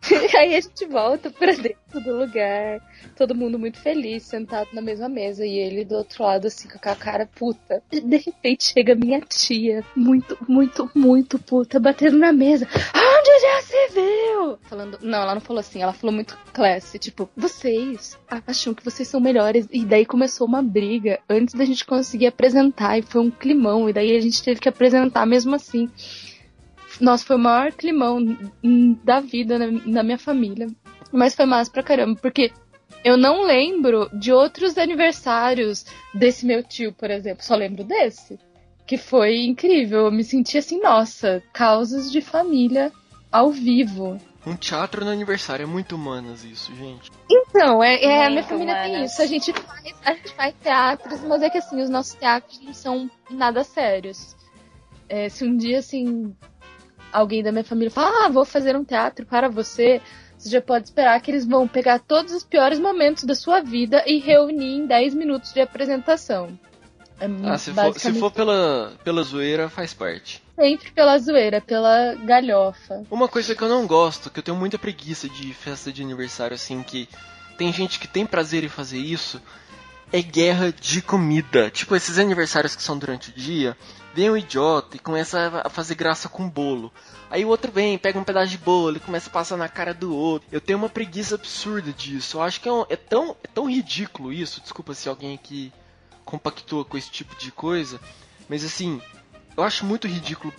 [0.39, 2.81] aí a gente volta pra dentro do lugar.
[3.17, 5.45] Todo mundo muito feliz, sentado na mesma mesa.
[5.45, 7.83] E ele do outro lado, assim, com a cara puta.
[7.91, 12.67] E de repente chega minha tia, muito, muito, muito puta, batendo na mesa.
[12.95, 14.59] Onde já se viu?
[14.63, 14.99] Falando.
[15.03, 16.99] Não, ela não falou assim, ela falou muito classe.
[16.99, 19.67] Tipo, vocês acham que vocês são melhores.
[19.71, 22.99] E daí começou uma briga antes da gente conseguir apresentar.
[22.99, 23.89] E foi um climão.
[23.89, 25.91] E daí a gente teve que apresentar mesmo assim.
[27.01, 28.19] Nossa, foi o maior climão
[29.05, 30.67] da vida na, na minha família.
[31.13, 32.53] Mas foi massa pra caramba, porque
[33.05, 37.45] eu não lembro de outros aniversários desse meu tio, por exemplo.
[37.45, 38.39] Só lembro desse.
[38.87, 40.07] Que foi incrível.
[40.07, 42.93] Eu me senti assim, nossa, causas de família
[43.31, 44.19] ao vivo.
[44.47, 47.11] Um teatro no aniversário, é muito humanas isso, gente.
[47.31, 49.13] Então, é, é, a minha família tem humanas.
[49.13, 49.23] isso.
[49.23, 52.73] A gente, faz, a gente faz teatros, mas é que assim, os nossos teatros não
[52.73, 54.35] são nada sérios.
[55.09, 56.35] É, se um dia, assim,
[57.13, 60.01] alguém da minha família fala, ah, vou fazer um teatro para você,
[60.37, 64.03] você já pode esperar que eles vão pegar todos os piores momentos da sua vida
[64.07, 66.59] e reunir em 10 minutos de apresentação.
[67.21, 70.41] É Ah, se for, se for pela, pela zoeira, faz parte.
[70.55, 73.05] sempre pela zoeira, pela galhofa.
[73.11, 76.55] Uma coisa que eu não gosto, que eu tenho muita preguiça de festa de aniversário,
[76.55, 77.09] assim, que
[77.57, 79.43] tem gente que tem prazer em fazer isso,
[80.13, 81.71] é guerra de comida.
[81.71, 83.77] Tipo, esses aniversários que são durante o dia,
[84.15, 86.93] vem um idiota e começa a fazer graça com bolo.
[87.31, 89.93] Aí o outro vem, pega um pedaço de bolo e começa a passar na cara
[89.95, 90.49] do outro.
[90.51, 92.39] Eu tenho uma preguiça absurda disso.
[92.39, 94.61] Eu acho que é, um- é tão, é tão ridículo isso.
[94.61, 95.73] Desculpa se alguém aqui
[96.25, 98.01] compactua com esse tipo de coisa.
[98.49, 99.01] Mas assim,
[99.57, 100.53] eu acho muito ridículo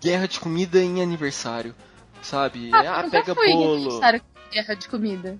[0.00, 1.74] guerra de comida em aniversário.
[2.22, 2.70] Sabe?
[2.72, 4.00] Ah, nunca pega fui em bolo.
[4.52, 5.38] guerra de comida.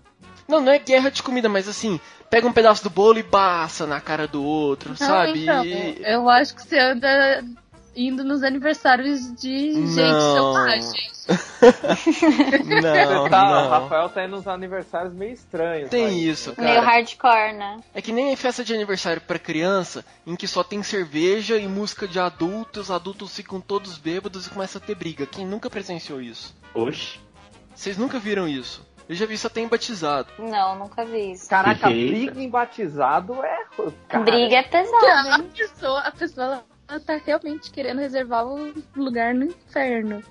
[0.49, 2.01] Não, não é guerra de comida, mas assim,
[2.33, 5.43] pega um pedaço do bolo e passa na cara do outro, Não, sabe?
[5.43, 7.45] então, eu acho que você anda
[7.95, 10.55] indo nos aniversários de gente Não.
[10.55, 11.13] selvagem.
[12.83, 13.69] Não, tá, o não.
[13.69, 15.91] Rafael tá indo nos aniversários meio estranhos.
[15.91, 16.87] Tem mas- isso, Meio cara.
[16.87, 17.81] hardcore, né?
[17.95, 22.09] É que nem festa de aniversário pra criança, em que só tem cerveja e música
[22.09, 25.27] de adultos, os adultos ficam todos bêbados e começa a ter briga.
[25.27, 26.55] Quem nunca presenciou isso?
[26.75, 27.21] Oxe.
[27.75, 28.83] Vocês nunca viram isso?
[29.13, 30.33] Eu já vi isso até em batizado.
[30.39, 31.47] Não, nunca vi isso.
[31.47, 32.15] Caraca, Eita.
[32.17, 33.59] briga em batizado é.
[34.09, 35.51] Cara, Briga é pesado, A hein?
[35.55, 40.23] pessoa, a pessoa ela, tá realmente querendo reservar um lugar no inferno.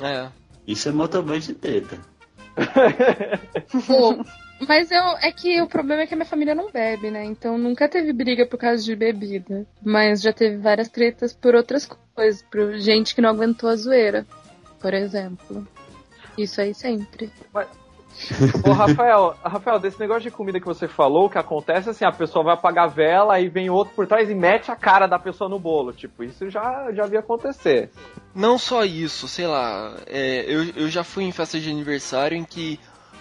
[0.00, 0.28] É.
[0.64, 1.98] Isso é motoboy de treta.
[3.88, 4.24] Pô,
[4.68, 7.24] mas eu, é que o problema é que a minha família não bebe, né?
[7.24, 9.66] Então nunca teve briga por causa de bebida.
[9.84, 12.42] Mas já teve várias tretas por outras coisas.
[12.42, 14.24] Por gente que não aguentou a zoeira,
[14.80, 15.66] por exemplo.
[16.38, 17.28] Isso aí sempre.
[18.66, 22.12] Ô, Rafael, Rafael, desse negócio de comida que você falou, o que acontece assim, a
[22.12, 25.18] pessoa vai apagar a vela, aí vem outro por trás e mete a cara da
[25.18, 25.92] pessoa no bolo.
[25.92, 27.90] Tipo, isso já, já vi acontecer.
[28.34, 29.94] Não só isso, sei lá.
[30.06, 32.78] é, eu, eu já fui em festa de aniversário em que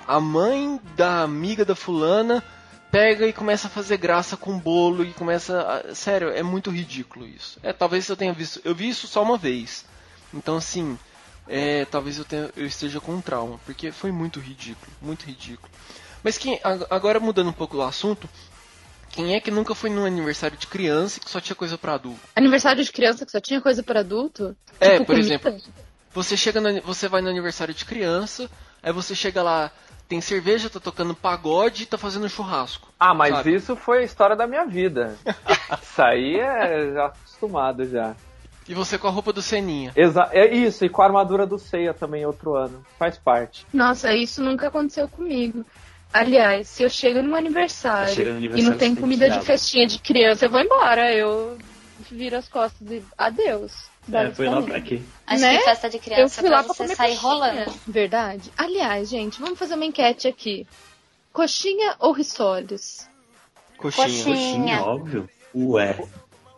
[0.08, 2.44] a mãe da amiga da fulana
[2.92, 5.62] pega e começa a fazer graça com o bolo e começa.
[5.62, 7.60] A, sério, é muito ridículo isso.
[7.62, 8.60] É, talvez eu tenha visto.
[8.64, 9.86] Eu vi isso só uma vez.
[10.34, 10.98] Então assim.
[11.50, 15.70] É, talvez eu, tenha, eu esteja com um trauma, porque foi muito ridículo, muito ridículo.
[16.24, 18.30] Mas quem, ag- agora mudando um pouco o assunto,
[19.10, 21.94] quem é que nunca foi num aniversário de criança e que só tinha coisa pra
[21.96, 22.20] adulto?
[22.36, 24.56] Aniversário de criança que só tinha coisa para adulto?
[24.80, 25.36] É, Tipo, por comida?
[25.36, 25.74] exemplo,
[26.14, 28.50] você chega no, você vai no aniversário de criança,
[28.84, 29.72] aí você chega lá,
[30.08, 32.88] tem cerveja, tá tocando pagode e tá fazendo churrasco.
[33.00, 33.56] Ah, mas Sabe?
[33.56, 35.18] isso foi a história da minha vida.
[35.82, 38.16] isso aí é já acostumado já.
[38.70, 39.92] E você com a roupa do Seninha.
[39.96, 42.86] Exa é isso, e com a armadura do Ceia também outro ano.
[43.00, 43.66] Faz parte.
[43.74, 45.66] Nossa, isso nunca aconteceu comigo.
[46.14, 49.88] Aliás, se eu chego num aniversário, Chega no e aniversário, não tem comida de festinha
[49.88, 51.12] de criança, eu vou embora.
[51.12, 51.58] Eu
[52.12, 53.90] viro as costas e adeus.
[54.12, 55.02] É, foi lá pra quê?
[55.26, 55.58] Acho Né?
[55.58, 57.32] que festa de Eu criança fui é pra lá pra você sair coxinha.
[57.32, 57.74] rolando.
[57.88, 58.52] Verdade.
[58.56, 60.68] Aliás, gente, vamos fazer uma enquete aqui.
[61.34, 63.10] Coxinha ou rissoles?
[63.78, 64.06] Coxinha.
[64.08, 64.26] Coxinha.
[64.36, 65.30] Coxinha, óbvio.
[65.56, 66.08] Ué.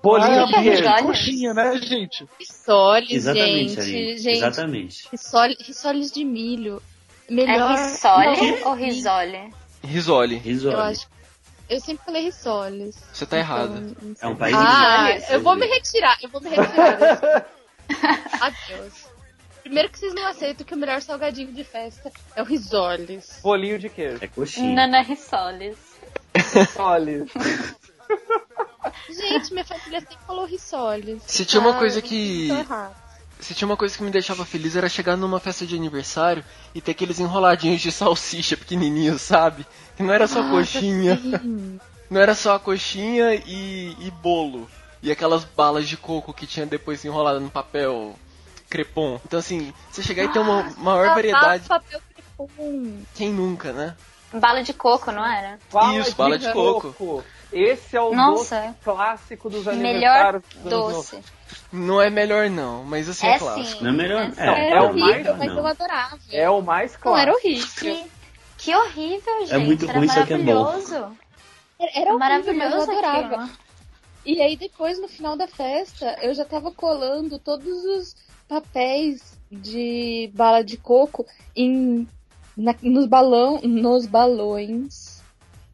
[0.01, 0.69] Bolinho Ah, de.
[0.69, 1.03] Olha.
[1.03, 2.27] coxinha, né, gente?
[2.39, 3.79] Rissoles, Exatamente, gente.
[3.81, 4.17] Aline.
[4.17, 5.07] Gente, Exatamente.
[5.11, 6.81] Rissoles de milho.
[7.29, 7.71] É Melhor.
[7.71, 9.53] rissole Não, ou risole?
[9.83, 10.35] Risole.
[10.37, 10.75] Risole.
[10.75, 11.07] Eu acho.
[11.69, 12.97] Eu sempre falei rissoles.
[13.13, 13.77] Você tá errada.
[13.77, 17.45] Então, não É um país Ah, eu vou me retirar, eu vou me retirar.
[18.41, 19.05] Adeus.
[19.61, 23.39] Primeiro que vocês não aceitam que o melhor salgadinho de festa é o risoles.
[23.41, 24.17] Bolinho de queijo.
[24.19, 24.73] É coxinha.
[24.75, 25.77] Nana Rissoles.
[26.77, 27.25] Olha.
[29.09, 31.21] Gente, minha família sempre falou risoles.
[31.27, 32.95] Se tinha uma Ah, coisa que- errado.
[33.39, 36.43] Se tinha uma coisa que me deixava feliz era chegar numa festa de aniversário
[36.75, 39.65] e ter aqueles enroladinhos de salsicha pequenininhos, sabe?
[39.97, 41.79] Que não era só Nossa, coxinha, sim.
[42.09, 44.69] não era só a coxinha e, e bolo.
[45.01, 48.15] E aquelas balas de coco que tinha depois enrolada no papel
[48.69, 49.19] crepom.
[49.25, 53.01] Então assim, você chegar e ter uma maior Ah, variedade, papel crepom.
[53.15, 53.95] quem nunca, né?
[54.31, 55.57] Bala de coco, não era?
[55.99, 57.23] Isso, bala de coco.
[57.51, 58.61] Esse é o Nossa.
[58.61, 60.43] doce clássico dos Melhor aniversários.
[60.63, 61.23] dos anos doce.
[61.73, 63.77] Não é melhor não, mas assim é, É clássico.
[63.77, 63.83] sim.
[63.83, 64.31] Não é melhor?
[64.37, 66.17] É, É, é o horrível, mais- mas eu adorava.
[66.31, 67.47] É o mais Não, era clássico.
[67.47, 68.05] horrível.
[68.05, 68.11] Que,
[68.57, 69.65] que horrível, gente.
[69.65, 70.63] muito Era ruim, é bom.
[70.63, 71.17] maravilhoso.
[71.79, 73.35] Era, mas eu Maravilhoso adorava.
[73.35, 73.49] aquilo.
[74.23, 78.15] E aí depois, no final da festa, eu já tava colando todos os
[78.47, 82.07] papéis de bala de coco em,
[82.55, 85.10] na- nos, balão, nos balões.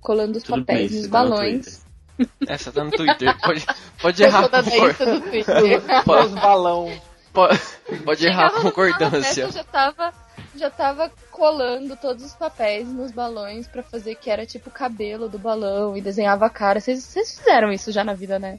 [0.01, 1.85] Colando os Tudo papéis bem, nos tá no balões.
[2.47, 3.65] Essa tá no Twitter, pode,
[4.01, 4.57] pode errar com
[6.05, 6.91] pode, Os balão.
[7.33, 7.59] pode,
[8.03, 9.43] pode errar com concordância.
[9.43, 10.13] eu já tava,
[10.55, 15.29] já tava colando todos os papéis nos balões pra fazer que era tipo o cabelo
[15.29, 16.79] do balão e desenhava a cara.
[16.79, 18.57] Vocês vocês fizeram isso já na vida, né?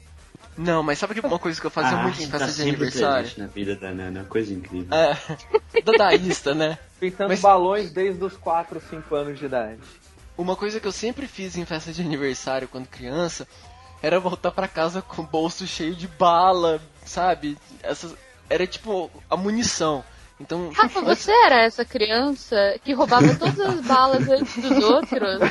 [0.57, 2.61] Não, mas sabe que uma coisa que eu fazia a muito em festa tá de
[2.63, 3.29] aniversário?
[3.37, 4.87] na vida da Nana, coisa incrível.
[4.93, 5.17] É,
[5.83, 6.77] dadaísta, né?
[6.99, 9.79] Pintando Mas- balões desde os 4, 5 anos de idade.
[10.39, 13.45] Uma coisa que eu sempre fiz em festa de aniversário quando criança
[14.01, 17.57] era voltar pra casa com o bolso cheio de bala, sabe?
[17.83, 18.15] Essas,
[18.49, 20.01] era tipo a munição.
[20.39, 25.41] Então, Rafa, você era essa criança que roubava todas as balas antes dos outros?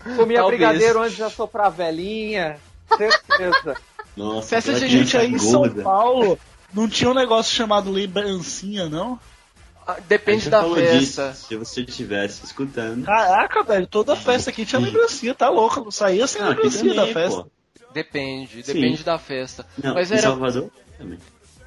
[0.16, 0.58] Comia Talvez.
[0.58, 2.58] brigadeiro antes de assoprar a velhinha.
[2.96, 3.76] Certeza.
[4.16, 5.82] Nossa, Festa de Gente, aí em São gorda.
[5.82, 6.38] Paulo
[6.72, 9.20] não tinha um negócio chamado lembrancinha, não?
[9.88, 11.30] Ah, depende da festa.
[11.32, 13.04] disso, se você estivesse escutando.
[13.04, 15.80] Caraca, velho, toda festa aqui tinha lembrancinha, tá louco?
[15.80, 17.42] Não saía sem Não, lembrancinha da também, festa.
[17.42, 17.50] pô.
[17.92, 18.72] Depende, Sim.
[18.74, 19.66] depende da festa.
[19.82, 20.20] Não, Mas era.
[20.22, 21.18] Salvador também.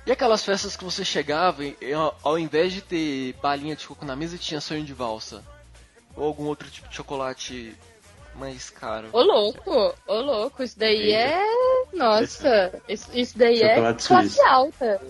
[0.06, 4.06] E aquelas festas que você chegava e ao- ao invés de ter balinha de coco
[4.06, 5.44] na mesa, tinha sonho de valsa?
[6.16, 7.76] Ou algum outro tipo de chocolate
[8.36, 9.10] mais caro?
[9.12, 11.44] Ô louco, ô louco, isso daí é
[11.94, 14.42] Nossa, isso, isso daí é classe suíço.
[14.48, 15.02] alta.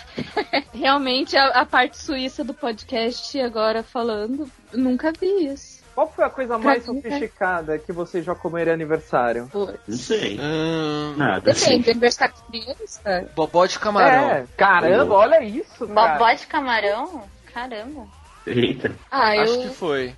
[0.72, 5.82] Realmente, a, a parte suíça do podcast agora falando, nunca vi isso.
[5.94, 6.94] Qual foi a coisa mais né?
[6.94, 9.50] sofisticada que vocês já comeram em aniversário?
[9.52, 10.38] Não sei.
[10.40, 11.52] Hum, Nada.
[11.52, 13.28] Depende, aniversário de criança.
[13.34, 14.30] bobó de camarão.
[14.30, 16.12] É, caramba, olha isso, cara.
[16.14, 17.24] Bobó de camarão?
[17.52, 18.06] Caramba.
[18.46, 18.90] Eita.
[19.10, 20.14] Ah, eu, Acho que foi.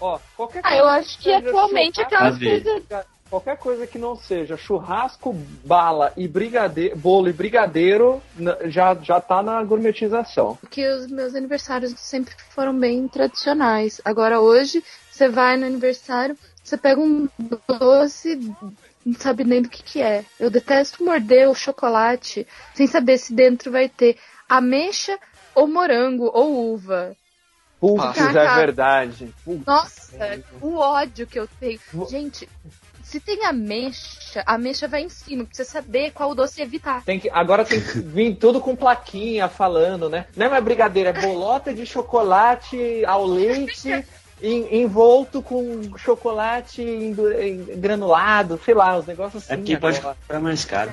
[0.00, 2.82] Ó, qualquer ah, eu acho que atualmente aquelas coisas.
[3.30, 8.22] Qualquer coisa que não seja churrasco, bala e brigadeiro, bolo e brigadeiro
[8.64, 10.58] já, já tá na gourmetização.
[10.70, 14.00] que os meus aniversários sempre foram bem tradicionais.
[14.02, 17.28] Agora hoje, você vai no aniversário, você pega um
[17.78, 18.36] doce,
[19.04, 20.24] não sabe nem do que que é.
[20.40, 24.16] Eu detesto morder o chocolate sem saber se dentro vai ter
[24.48, 25.18] ameixa
[25.54, 27.14] ou morango ou uva.
[27.80, 29.32] Putz, é verdade.
[29.44, 31.78] Putz, Nossa, o ódio que eu tenho.
[32.10, 32.48] Gente,
[33.04, 37.02] se tem ameixa, a ameixa vai em cima, você saber qual doce evitar.
[37.04, 40.26] Tem que, agora tem que vir tudo com plaquinha falando, né?
[40.36, 44.04] Não é mais brigadeiro, é bolota de chocolate ao leite
[44.42, 49.52] em- envolto com chocolate endu- em- granulado, sei lá, os negócios assim.
[49.54, 50.16] É porque pode agora.
[50.20, 50.90] comprar mais caro.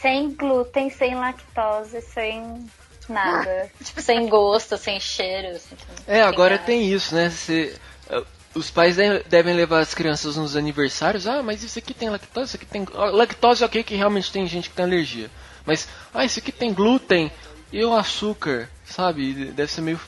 [0.00, 2.66] Sem glúten, sem lactose, sem
[3.12, 3.70] nada.
[3.82, 5.56] tipo, sem gosto, sem cheiro.
[5.56, 7.30] Assim, É, agora sem tem isso, né?
[7.30, 7.74] Você,
[8.10, 11.26] eh, os pais de- devem levar as crianças nos aniversários.
[11.26, 12.86] Ah, mas isso aqui tem lactose, isso aqui tem.
[12.94, 15.30] ah, Lactose, ok, que realmente tem gente que tem alergia.
[15.66, 17.30] Mas, ah, isso aqui tem glúten
[17.72, 19.34] e o açúcar, sabe?
[19.52, 19.98] Deve ser meio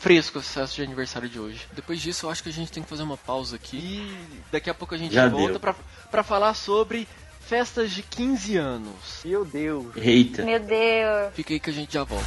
[0.00, 1.66] fresco esse festa de aniversário de hoje.
[1.72, 3.78] Depois disso, eu acho que a gente tem que fazer uma pausa aqui.
[3.78, 5.74] E daqui a pouco a gente Já volta pra,
[6.10, 7.08] pra falar sobre
[7.44, 9.20] festas de 15 anos.
[9.24, 9.86] Meu Deus.
[9.96, 10.44] Eita.
[10.44, 11.34] Meu Deus.
[11.34, 12.26] Fica aí que a gente já volta.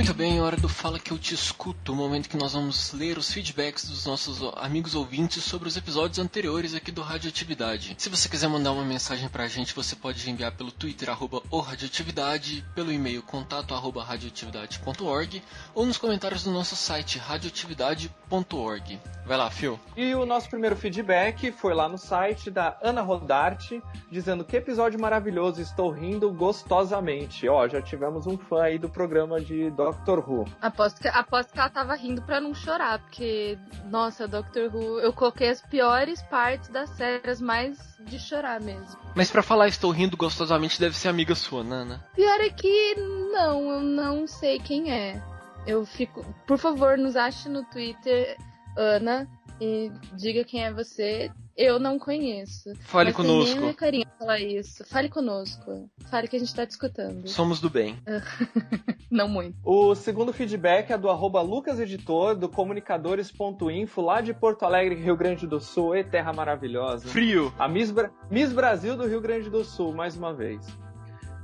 [0.00, 3.18] Muito bem, hora do Fala que eu te escuto, o momento que nós vamos ler
[3.18, 7.94] os feedbacks dos nossos amigos ouvintes sobre os episódios anteriores aqui do Radioatividade.
[7.98, 11.60] Se você quiser mandar uma mensagem pra gente, você pode enviar pelo Twitter, arroba o
[11.60, 15.42] Radioatividade, pelo e-mail contato arroba radioatividade.org
[15.74, 18.98] ou nos comentários do nosso site radioatividade.org.
[19.26, 19.78] Vai lá, Phil.
[19.96, 24.98] E o nosso primeiro feedback foi lá no site da Ana Rodarte, dizendo que episódio
[24.98, 27.46] maravilhoso, estou rindo gostosamente.
[27.48, 30.46] Ó, já tivemos um fã aí do programa de Doctor Who.
[30.62, 35.12] Aposto que, aposto que ela tava rindo pra não chorar, porque, nossa, Doctor Who, eu
[35.12, 38.98] coloquei as piores partes das séries, mais de chorar mesmo.
[39.14, 42.04] Mas pra falar estou rindo gostosamente deve ser amiga sua, Nana.
[42.14, 42.94] Pior é que
[43.32, 45.20] não, eu não sei quem é.
[45.66, 46.24] Eu fico.
[46.46, 48.36] Por favor, nos ache no Twitter,
[48.76, 49.28] Ana,
[49.60, 51.30] e diga quem é você.
[51.56, 52.72] Eu não conheço.
[52.80, 53.60] Fale tem nem conosco.
[53.60, 54.82] minha carinha falar isso.
[54.86, 55.90] Fale conosco.
[56.10, 57.28] Fale que a gente tá te escutando.
[57.28, 57.96] Somos do bem.
[59.10, 59.56] Não muito.
[59.64, 65.46] O segundo feedback é do arroba lucaseditor, do comunicadores.info, lá de Porto Alegre, Rio Grande
[65.46, 67.08] do Sul, e terra maravilhosa.
[67.08, 67.52] Frio.
[67.58, 70.64] A Miss, Bra- Miss Brasil do Rio Grande do Sul, mais uma vez.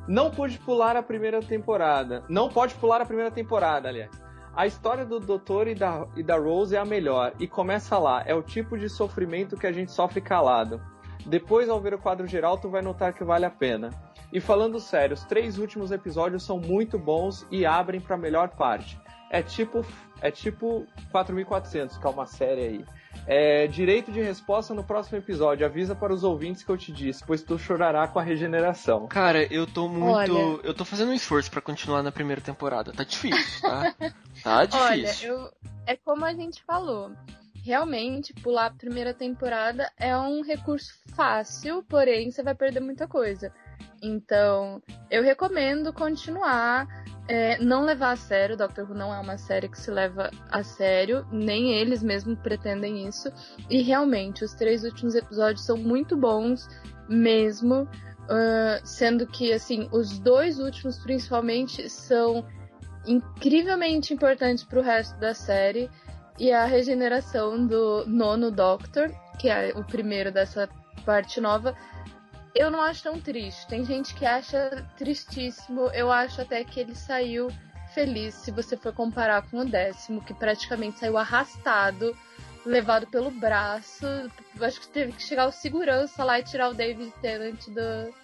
[0.09, 2.22] Não pude pular a primeira temporada.
[2.29, 4.11] Não pode pular a primeira temporada, aliás.
[4.56, 7.34] A história do Doutor e da, e da Rose é a melhor.
[7.38, 8.22] E começa lá.
[8.24, 10.80] É o tipo de sofrimento que a gente sofre calado.
[11.26, 13.90] Depois, ao ver o quadro geral, tu vai notar que vale a pena.
[14.32, 18.98] E falando sério, os três últimos episódios são muito bons e abrem pra melhor parte.
[19.28, 19.84] É tipo,
[20.22, 22.84] é tipo 4400, que é uma série aí.
[23.26, 25.66] É, direito de resposta no próximo episódio.
[25.66, 29.07] Avisa para os ouvintes que eu te disse, pois tu chorará com a regeneração.
[29.07, 30.37] Cara, eu tô muito.
[30.37, 30.61] Olha.
[30.62, 32.92] Eu tô fazendo um esforço pra continuar na primeira temporada.
[32.92, 33.94] Tá difícil, tá?
[34.42, 35.35] tá Olha, difícil.
[35.35, 35.52] eu,
[35.87, 37.12] é como a gente falou.
[37.64, 43.52] Realmente, pular a primeira temporada é um recurso fácil, porém você vai perder muita coisa.
[44.02, 46.86] Então, eu recomendo continuar,
[47.28, 48.56] é, não levar a sério.
[48.56, 53.06] Doctor Who não é uma série que se leva a sério, nem eles mesmos pretendem
[53.06, 53.32] isso.
[53.68, 56.68] E realmente, os três últimos episódios são muito bons
[57.08, 57.88] mesmo.
[58.28, 62.44] ah, sendo que, assim, os dois últimos, principalmente, são
[63.06, 65.90] incrivelmente importantes pro resto da série.
[66.38, 70.68] E a regeneração do nono Doctor, que é o primeiro dessa
[71.04, 71.74] parte nova,
[72.56, 73.66] eu não acho tão triste.
[73.66, 75.88] Tem gente que acha tristíssimo.
[75.92, 77.48] Eu acho até que ele saiu
[77.94, 82.16] feliz, se você for comparar com o décimo, que praticamente saiu arrastado,
[82.64, 84.07] levado pelo braço.
[84.61, 88.14] Acho que teve que chegar o segurança lá e tirar o David Tennant do,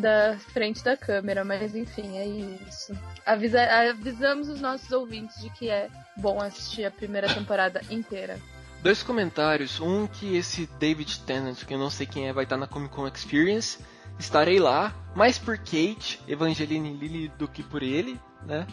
[0.00, 2.96] da frente da câmera, mas enfim, é isso.
[3.26, 8.38] Avisa- avisamos os nossos ouvintes de que é bom assistir a primeira temporada inteira.
[8.82, 9.78] Dois comentários.
[9.78, 12.92] Um que esse David Tennant, que eu não sei quem é, vai estar na Comic
[12.92, 13.78] Con Experience.
[14.18, 18.66] Estarei lá, mais por Kate, Evangeline Lilly do que por ele, né?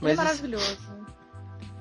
[0.00, 0.78] Ele é Mas maravilhoso.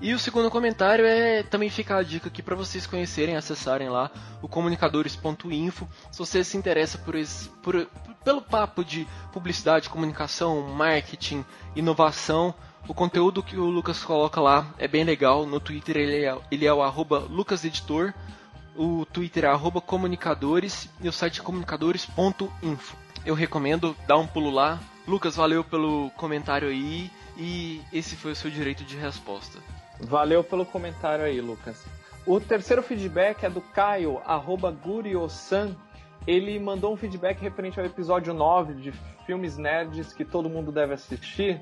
[0.02, 4.12] e o segundo comentário é também fica a dica aqui para vocês conhecerem, acessarem lá
[4.42, 5.88] o comunicadores.info.
[6.12, 7.88] Se você se interessa por esse, por,
[8.24, 12.54] pelo papo de publicidade, comunicação, marketing, inovação,
[12.88, 15.46] o conteúdo que o Lucas coloca lá é bem legal.
[15.46, 18.14] No Twitter ele é, ele é o arroba lucaseditor,
[18.76, 22.96] o Twitter é arroba comunicadores e o site é comunicadores.info.
[23.26, 24.80] Eu recomendo, dá um pulo lá.
[25.08, 29.60] Lucas, valeu pelo comentário aí e esse foi o seu direito de resposta.
[30.00, 31.84] Valeu pelo comentário aí, Lucas.
[32.26, 35.76] O terceiro feedback é do Caio, arroba Guriosan.
[36.26, 38.92] Ele mandou um feedback referente ao episódio 9 de
[39.26, 41.62] filmes nerds que todo mundo deve assistir.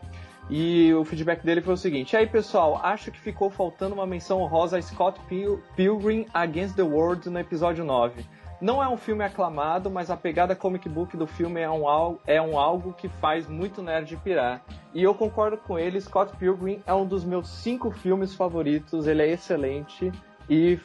[0.50, 4.06] E o feedback dele foi o seguinte: E aí, pessoal, acho que ficou faltando uma
[4.06, 8.24] menção honrosa a Scott Pil- Pilgrim Against the World no episódio 9.
[8.62, 11.84] Não é um filme aclamado, mas a pegada comic book do filme é um,
[12.26, 14.62] é um algo que faz muito nerd pirar.
[14.94, 19.24] E eu concordo com ele, Scott Pilgrim é um dos meus cinco filmes favoritos, ele
[19.24, 20.10] é excelente.
[20.50, 20.80] E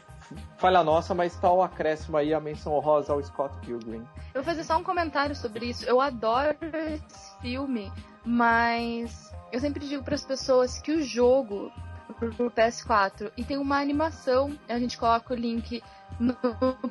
[0.57, 4.03] falha nossa, mas tá o acréscimo aí, a menção honrosa ao Scott Pilgrim.
[4.35, 5.85] Eu vou fazer só um comentário sobre isso.
[5.87, 7.93] Eu adoro esse filme,
[8.25, 11.73] mas eu sempre digo para as pessoas que o jogo
[12.19, 15.83] pro PS4 e tem uma animação, a gente coloca o link
[16.19, 16.35] no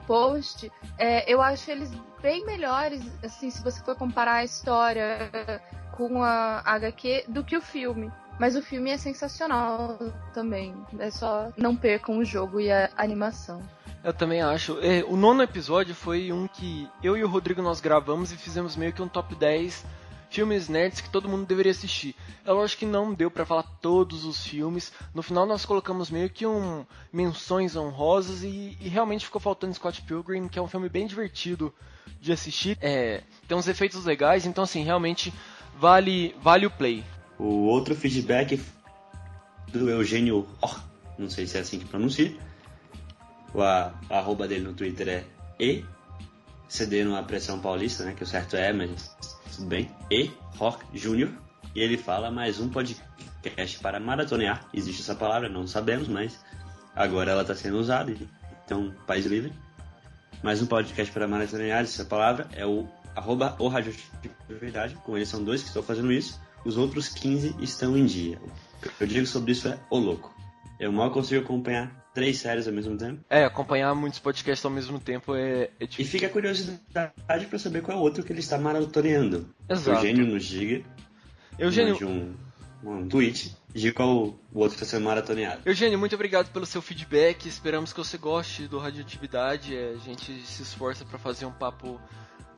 [0.08, 0.72] post.
[0.98, 1.92] é, eu acho eles
[2.22, 7.62] bem melhores, assim, se você for comparar a história com a HQ do que o
[7.62, 8.12] filme.
[8.40, 10.00] Mas o filme é sensacional
[10.34, 10.74] também.
[10.98, 13.62] É só não percam o jogo e a animação.
[14.02, 14.80] Eu também acho.
[14.82, 18.78] É, o nono episódio foi um que eu e o Rodrigo nós gravamos e fizemos
[18.78, 19.86] meio que um top 10
[20.30, 22.16] filmes nerds que todo mundo deveria assistir.
[22.46, 24.92] É lógico que não deu pra falar todos os filmes.
[25.14, 30.02] No final nós colocamos meio que um menções honrosas e, e realmente ficou faltando Scott
[30.04, 31.74] Pilgrim, que é um filme bem divertido
[32.22, 32.78] de assistir.
[32.82, 35.34] É, tem uns efeitos legais, então assim, realmente
[35.78, 37.04] vale vale o play.
[37.38, 38.62] O outro feedback
[39.72, 40.80] do Eugênio Or,
[41.18, 42.36] não sei se é assim que pronuncia.
[43.54, 45.24] O a, a arroba dele no Twitter é
[45.60, 45.84] E,
[46.68, 48.14] cedendo a pressão paulista, né?
[48.14, 49.10] Que o certo é, mas
[49.56, 49.90] tudo bem.
[50.10, 51.32] E Rock Júnior.
[51.76, 54.66] E ele fala mais um podcast para maratonear.
[54.74, 56.40] Existe essa palavra, não sabemos, mas
[56.96, 58.14] agora ela está sendo usada.
[58.66, 59.54] Então, país livre.
[60.42, 61.84] Mais um podcast para maratonear.
[61.84, 63.94] Essa palavra é o arroba o Rádio
[64.48, 64.96] Verdade.
[65.04, 66.40] Com eles são dois que estão fazendo isso.
[66.66, 68.40] Os outros 15 estão em dia.
[69.00, 70.34] Eu digo sobre isso é o louco.
[70.80, 73.24] Eu mal consigo acompanhar três séries ao mesmo tempo.
[73.30, 76.12] É, acompanhar muitos podcasts ao mesmo tempo é, é E difícil.
[76.12, 79.54] fica a curiosidade para saber qual é o outro que ele está maratoneando.
[79.70, 79.98] Exato.
[80.00, 80.84] Eugênio nos diga,
[81.58, 82.36] Eugênio, mande um,
[82.84, 85.62] um tweet, diga qual o outro está sendo maratoneado.
[85.66, 87.46] Eugênio, muito obrigado pelo seu feedback.
[87.48, 89.76] Esperamos que você goste do Radioatividade.
[89.78, 92.00] A gente se esforça para fazer um papo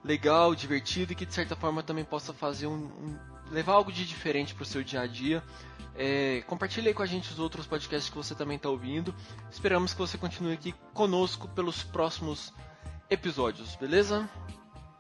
[0.04, 3.18] legal, divertido e que de certa forma também possa fazer um, um-
[3.52, 5.44] levar algo de diferente pro seu dia a dia.
[5.96, 9.14] É, compartilhe aí com a gente os outros podcasts que você também está ouvindo.
[9.52, 12.54] Esperamos que você continue aqui conosco pelos próximos
[13.10, 14.28] episódios, beleza?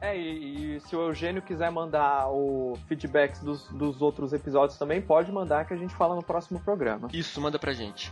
[0.02, 5.02] É, e, e se o Eugênio quiser mandar o feedbacks dos, dos outros episódios também,
[5.02, 7.08] pode mandar que a gente fala no próximo programa.
[7.14, 8.12] Isso, manda pra gente.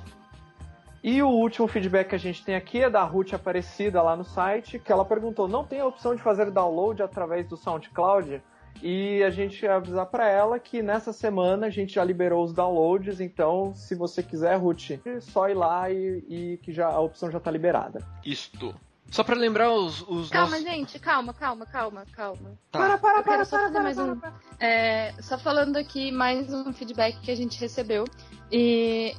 [1.04, 4.24] E o último feedback que a gente tem aqui é da Ruth Aparecida lá no
[4.24, 8.42] site, que ela perguntou: não tem a opção de fazer download através do SoundCloud?
[8.82, 12.54] E a gente ia avisar pra ela que nessa semana a gente já liberou os
[12.54, 17.00] downloads, então se você quiser, Ruth, é só ir lá e, e que já a
[17.00, 18.02] opção já tá liberada.
[18.26, 18.74] Isto.
[19.12, 20.64] Só pra lembrar os, os Calma, nossos.
[20.64, 22.52] gente, calma, calma, calma, calma.
[22.72, 23.00] Tá.
[23.18, 24.16] Eu quero só fazer mais um.
[24.60, 28.06] É, só falando aqui mais um feedback que a gente recebeu
[28.52, 29.16] e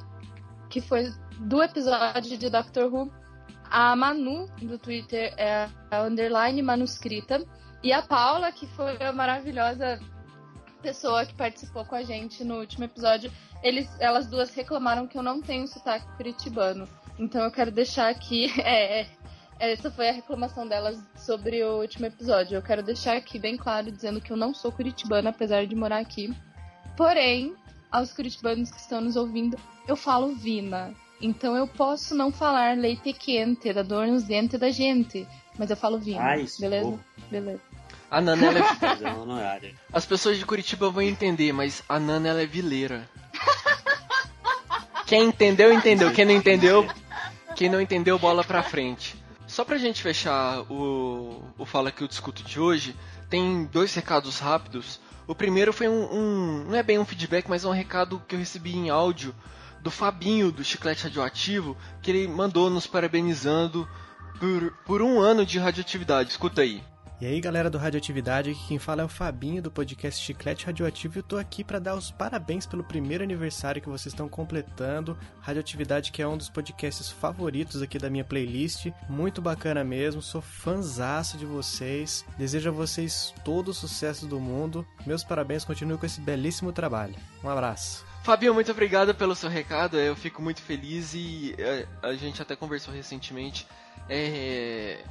[0.69, 3.11] que foi do episódio de Doctor Who.
[3.69, 7.45] A Manu do Twitter é a underline manuscrita
[7.83, 9.99] e a Paula que foi a maravilhosa
[10.81, 13.31] pessoa que participou com a gente no último episódio.
[13.63, 16.87] Eles, elas duas reclamaram que eu não tenho sotaque curitibano.
[17.19, 19.07] Então eu quero deixar aqui é,
[19.59, 22.55] essa foi a reclamação delas sobre o último episódio.
[22.55, 25.99] Eu quero deixar aqui bem claro dizendo que eu não sou curitibana, apesar de morar
[25.99, 26.35] aqui.
[26.97, 27.55] Porém,
[27.91, 29.55] aos curitibanos que estão nos ouvindo,
[29.87, 30.93] eu falo Vina.
[31.21, 35.27] Então eu posso não falar leite quente, da dor nos dentes da gente.
[35.59, 36.23] Mas eu falo Vina.
[36.23, 36.89] Ai, isso, beleza?
[36.89, 36.99] pô.
[37.29, 37.61] Beleza.
[38.11, 39.07] A Nana, ela é...
[39.17, 39.73] Honorária.
[39.91, 43.09] As pessoas de Curitiba vão entender, mas a Nana ela é vileira.
[45.07, 46.11] Quem entendeu, entendeu.
[46.11, 46.87] Quem não entendeu,
[47.55, 49.15] quem não entendeu, bola pra frente.
[49.47, 52.95] Só pra gente fechar o, o Fala Que Eu Discuto de hoje,
[53.29, 54.99] tem dois recados rápidos.
[55.27, 58.35] O primeiro foi um, um- Não é bem um feedback, mas é um recado que
[58.35, 59.35] eu recebi em áudio
[59.81, 63.87] do Fabinho, do Chiclete Radioativo, que ele mandou nos parabenizando
[64.39, 66.29] por, por um ano de radioatividade.
[66.29, 66.81] Escuta aí.
[67.21, 71.15] E aí, galera do Radioatividade, aqui quem fala é o Fabinho do podcast Chiclete Radioativo
[71.15, 75.15] e eu tô aqui para dar os parabéns pelo primeiro aniversário que vocês estão completando.
[75.39, 78.87] Radioatividade que é um dos podcasts favoritos aqui da minha playlist.
[79.07, 82.25] Muito bacana mesmo, sou fanzaço de vocês.
[82.39, 84.83] Desejo a vocês todo o sucesso do mundo.
[85.05, 87.13] Meus parabéns, continue com esse belíssimo trabalho.
[87.43, 88.03] Um abraço.
[88.23, 89.95] Fabinho, muito obrigado pelo seu recado.
[89.95, 93.67] Eu fico muito feliz e é, a gente até conversou recentemente.
[94.09, 95.03] É,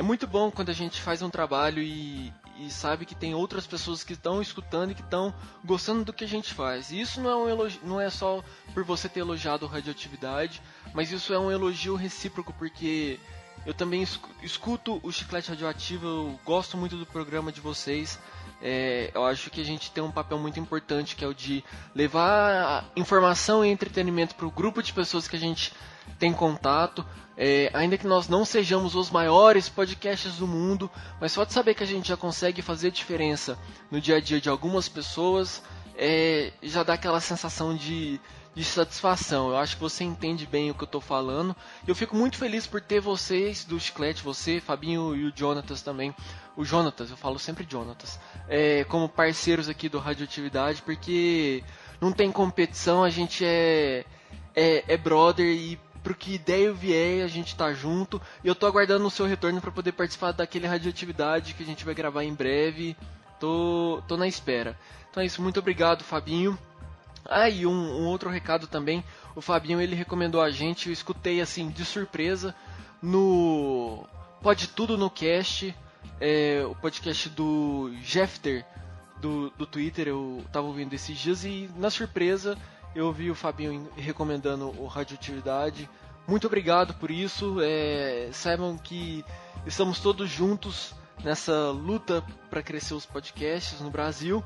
[0.00, 3.66] é muito bom quando a gente faz um trabalho e, e sabe que tem outras
[3.66, 6.90] pessoas que estão escutando e que estão gostando do que a gente faz.
[6.90, 8.42] E isso não é, um elogio, não é só
[8.72, 10.62] por você ter elogiado radioatividade,
[10.94, 13.20] mas isso é um elogio recíproco, porque
[13.66, 18.18] eu também escu- escuto o Chiclete Radioativo, eu gosto muito do programa de vocês.
[18.62, 21.62] É, eu acho que a gente tem um papel muito importante que é o de
[21.94, 25.74] levar informação e entretenimento para o grupo de pessoas que a gente
[26.18, 27.04] tem contato.
[27.36, 31.74] É, ainda que nós não sejamos os maiores podcasts do mundo, mas só de saber
[31.74, 33.58] que a gente já consegue fazer diferença
[33.90, 35.62] no dia a dia de algumas pessoas,
[35.96, 38.20] é, já dá aquela sensação de,
[38.54, 39.48] de satisfação.
[39.48, 41.56] Eu acho que você entende bem o que eu estou falando.
[41.86, 46.14] Eu fico muito feliz por ter vocês do Chiclete, você, Fabinho e o Jonatas também.
[46.56, 51.64] O Jonatas, eu falo sempre Jonatas, é, como parceiros aqui do Radioatividade, porque
[52.00, 54.04] não tem competição, a gente é,
[54.54, 58.20] é, é brother e pro que ideia vier, a gente tá junto.
[58.42, 61.84] E eu tô aguardando o seu retorno para poder participar daquele radioatividade que a gente
[61.84, 62.96] vai gravar em breve.
[63.38, 64.78] Tô, tô na espera.
[65.10, 66.58] Então é isso, muito obrigado, Fabinho.
[67.24, 69.04] Ah, e um, um outro recado também.
[69.34, 72.54] O Fabinho ele recomendou a gente, eu escutei assim de surpresa
[73.02, 74.04] no
[74.42, 75.74] Pode Tudo no Cast,
[76.20, 78.64] é, o podcast do Jeffter
[79.20, 82.56] do, do Twitter, eu tava ouvindo esses dias e na surpresa
[82.94, 85.88] eu ouvi o Fabinho recomendando o Radioatividade.
[86.26, 87.58] Muito obrigado por isso.
[87.62, 89.24] É, saibam que
[89.66, 94.42] estamos todos juntos nessa luta para crescer os podcasts no Brasil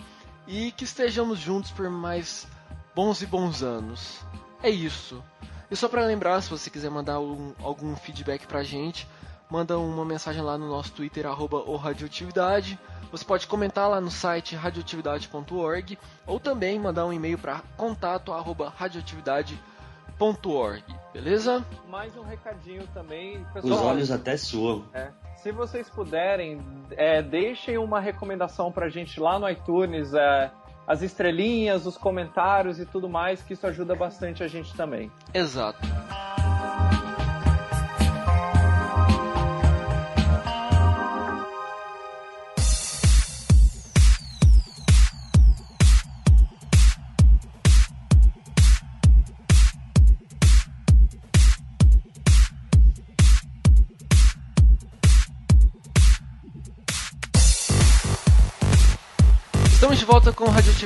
[0.47, 2.47] e que estejamos juntos por mais
[2.95, 4.21] bons e bons anos.
[4.63, 5.23] É isso.
[5.71, 9.09] E só para lembrar, se você quiser mandar algum, algum feedback pra gente,
[9.55, 12.77] manda uma mensagem lá no nosso Twitter, arroba o Radioatividade.
[13.13, 15.97] Você pode comentar lá no site radioatividade.org
[16.27, 20.83] ou também mandar um e-mail para contato arroba radioatividade.org,
[21.13, 21.65] beleza?
[21.89, 23.87] Mais um recadinho também, Os pessoal.
[23.87, 24.87] olhos até suam.
[24.93, 25.13] É.
[25.37, 30.51] Se vocês puderem, é, deixem uma recomendação pra gente lá no iTunes, é,
[30.85, 35.13] as estrelinhas, os comentários e tudo mais, que isso ajuda bastante a gente também.
[35.33, 35.79] Exato.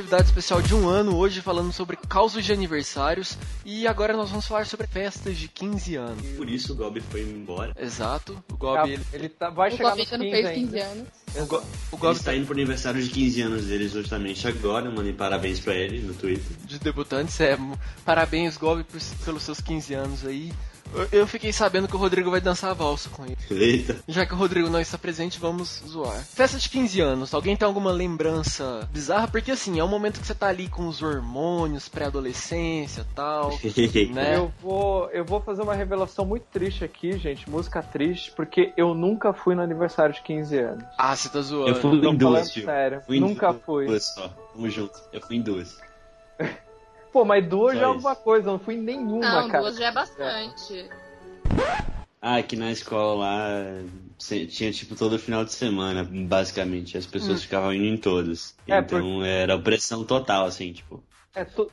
[0.09, 4.47] Radioatividade Especial de um ano, hoje falando sobre causos de aniversários e agora nós vamos
[4.47, 6.25] falar sobre festas de 15 anos.
[6.35, 7.73] Por isso o Gobi foi embora.
[7.79, 10.31] Exato, o Ah, Gobi, ele, ele tá- vai O chegar Gobi nos ainda 15 não
[10.31, 10.71] fez ainda.
[10.71, 11.07] 15 anos.
[11.35, 14.89] o Go- o Ele Gobi está indo pro aniversário de 15 anos dele justamente agora.
[14.89, 16.57] Mandei parabéns pra ele no Twitter.
[16.65, 17.55] de debutantes, é,
[18.03, 18.83] parabéns Gobi
[19.23, 20.51] pelos seus 15 anos aí.
[21.11, 23.37] Eu, fiquei sabendo que o Rodrigo vai dançar a valsa com ele.
[23.49, 23.97] Eita.
[24.07, 26.23] Já que o Rodrigo não está presente, vamos zoar.
[26.23, 29.27] Festa de 15 anos, alguém tem alguma lembrança bizarra?
[29.27, 33.51] Porque assim, é um momento que você tá ali com os hormônios, pré-adolescência e tal,
[34.13, 34.37] né?
[34.37, 38.93] Eu vou, eu vou fazer uma revelação muito triste aqui, gente, música triste, porque eu
[38.93, 40.83] nunca fui no aniversário de 15 anos.
[40.97, 41.69] Ah, você tá zoando.
[41.69, 42.65] Eu fui em duas, tio.
[42.65, 43.85] sério, Fui em nunca duas, fui.
[43.85, 44.27] Duas só.
[44.53, 44.99] Tamo junto.
[45.11, 45.77] Eu fui em duas.
[47.11, 49.63] Pô, mas duas já é alguma coisa, não fui em nenhuma, Não, cara.
[49.63, 50.89] duas já é bastante.
[52.21, 53.47] Ah, aqui na escola lá
[54.17, 56.97] tinha tipo todo final de semana, basicamente.
[56.97, 58.55] As pessoas ficavam indo em todos.
[58.67, 61.01] É, então era opressão total, assim, tipo.
[61.33, 61.71] É tu...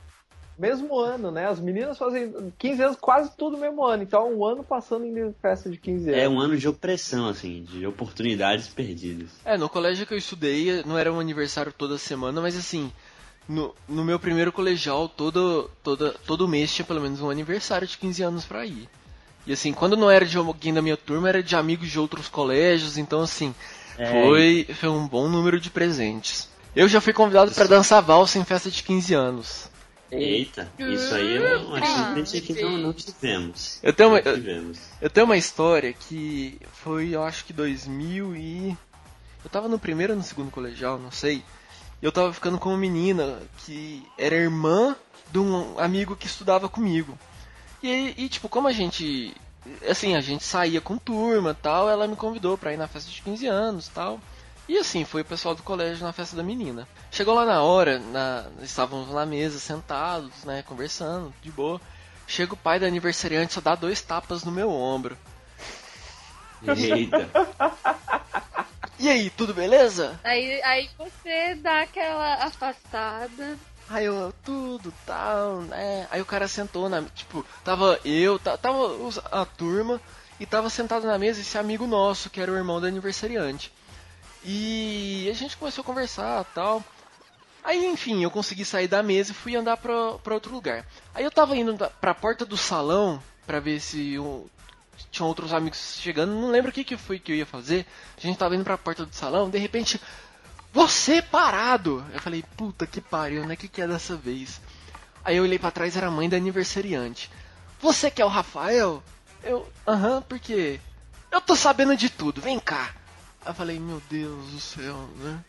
[0.57, 1.47] mesmo ano, né?
[1.47, 5.33] As meninas fazem 15 anos quase tudo mesmo ano, então é um ano passando em
[5.33, 6.23] festa de 15 anos.
[6.23, 9.29] É um ano de opressão, assim, de oportunidades perdidas.
[9.43, 12.89] É, no colégio que eu estudei, não era um aniversário toda semana, mas assim,
[13.47, 17.97] no, no meu primeiro colegial, todo, toda, todo mês tinha pelo menos um aniversário de
[17.97, 18.89] 15 anos pra ir.
[19.45, 22.27] E assim, quando não era de alguém da minha turma, era de amigos de outros
[22.27, 23.55] colégios, então assim,
[23.97, 26.49] É, foi, foi um bom número de presentes.
[26.75, 29.69] Eu já fui convidado pra dançar valsa em festa de 15 anos.
[30.11, 33.79] Eita, isso aí é uma Ah, experiência que não, não tivemos.
[33.83, 34.77] Eu tenho uma- tivemos.
[35.01, 38.77] Eu tenho uma história que foi, eu acho que 2000 e...
[39.43, 41.43] Eu tava no primeiro ou no segundo colegial, não sei.
[42.01, 44.95] Eu tava ficando com uma menina que era irmã
[45.31, 47.17] de um amigo que estudava comigo.
[47.81, 49.35] E, e tipo, como a gente...
[49.89, 53.21] Assim, a gente saía com turma tal, ela me convidou pra ir na festa de
[53.21, 54.19] 15 anos tal.
[54.67, 56.87] E assim, foi o pessoal do colégio na festa da menina.
[57.09, 61.81] Chegou lá na hora, na, estávamos na mesa, sentados, né, conversando, de boa.
[62.27, 65.17] Chega o pai da aniversariante, só dá dois tapas no meu ombro.
[66.63, 67.29] Eita.
[68.99, 70.19] E aí, tudo beleza?
[70.23, 73.57] Aí, aí você dá aquela afastada.
[73.89, 76.07] Aí eu, tudo, tal, né?
[76.11, 77.01] Aí o cara sentou na.
[77.03, 78.79] Tipo, tava eu, ta- tava
[79.31, 80.01] a turma,
[80.39, 83.71] e tava sentado na mesa esse amigo nosso, que era o irmão do aniversariante.
[84.43, 86.83] E a gente começou a conversar tal.
[87.63, 90.85] Aí, enfim, eu consegui sair da mesa e fui andar pra, pra outro lugar.
[91.13, 94.17] Aí eu tava indo pra porta do salão pra ver se
[95.11, 96.31] tinha outros amigos chegando.
[96.33, 97.85] Não lembro o que, que foi que eu ia fazer.
[98.17, 99.99] A gente tava indo pra porta do salão, de repente,
[100.73, 102.05] você parado!
[102.13, 103.53] Eu falei, puta que pariu, né?
[103.53, 104.59] O que, que é dessa vez?
[105.23, 107.29] Aí eu olhei pra trás, era a mãe da aniversariante.
[107.81, 109.03] Você que é o Rafael?
[109.43, 110.79] Eu, aham, por quê?
[111.31, 112.91] Eu tô sabendo de tudo, vem cá.
[113.45, 115.39] Aí eu falei, meu Deus do céu, né?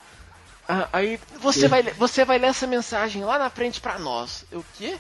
[0.69, 4.45] Ah, aí você vai, le- você vai ler essa mensagem lá na frente pra nós.
[4.51, 4.99] Eu, o quê?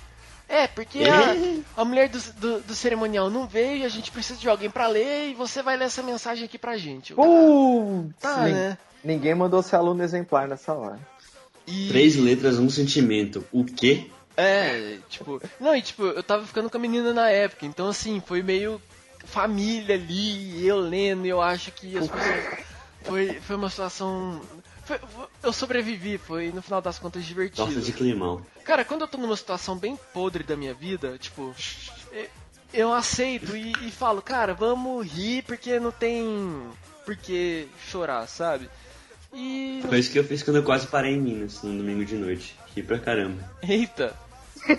[0.49, 4.39] É, porque a, a mulher do, do, do cerimonial não veio e a gente precisa
[4.41, 7.13] de alguém pra ler e você vai ler essa mensagem aqui pra gente.
[7.15, 8.79] Putz, tá, nin- né?
[9.05, 10.99] Ninguém mandou ser aluno exemplar nessa hora.
[11.67, 11.89] E...
[11.89, 13.45] Três letras, um sentimento.
[13.53, 14.07] O quê?
[14.37, 15.41] É, tipo.
[15.61, 18.81] Não, e tipo, eu tava ficando com a menina na época, então assim, foi meio
[19.25, 22.45] família ali, eu lendo, eu acho que as pessoas.
[23.03, 24.41] Foi, foi uma situação.
[24.89, 27.67] Foi- eu sobrevivi, foi no final das contas divertido.
[27.67, 28.45] Torta de climão.
[28.65, 31.55] Cara, quando eu tô numa situação bem podre da minha vida, tipo,
[32.73, 36.67] eu aceito e, e falo, cara, vamos rir porque não tem
[37.05, 38.69] por que chorar, sabe?
[39.33, 39.83] E.
[39.87, 42.57] Foi isso que eu fiz quando eu quase parei em Minas, no domingo de noite.
[42.75, 43.43] Ri pra caramba.
[43.63, 44.17] Eita,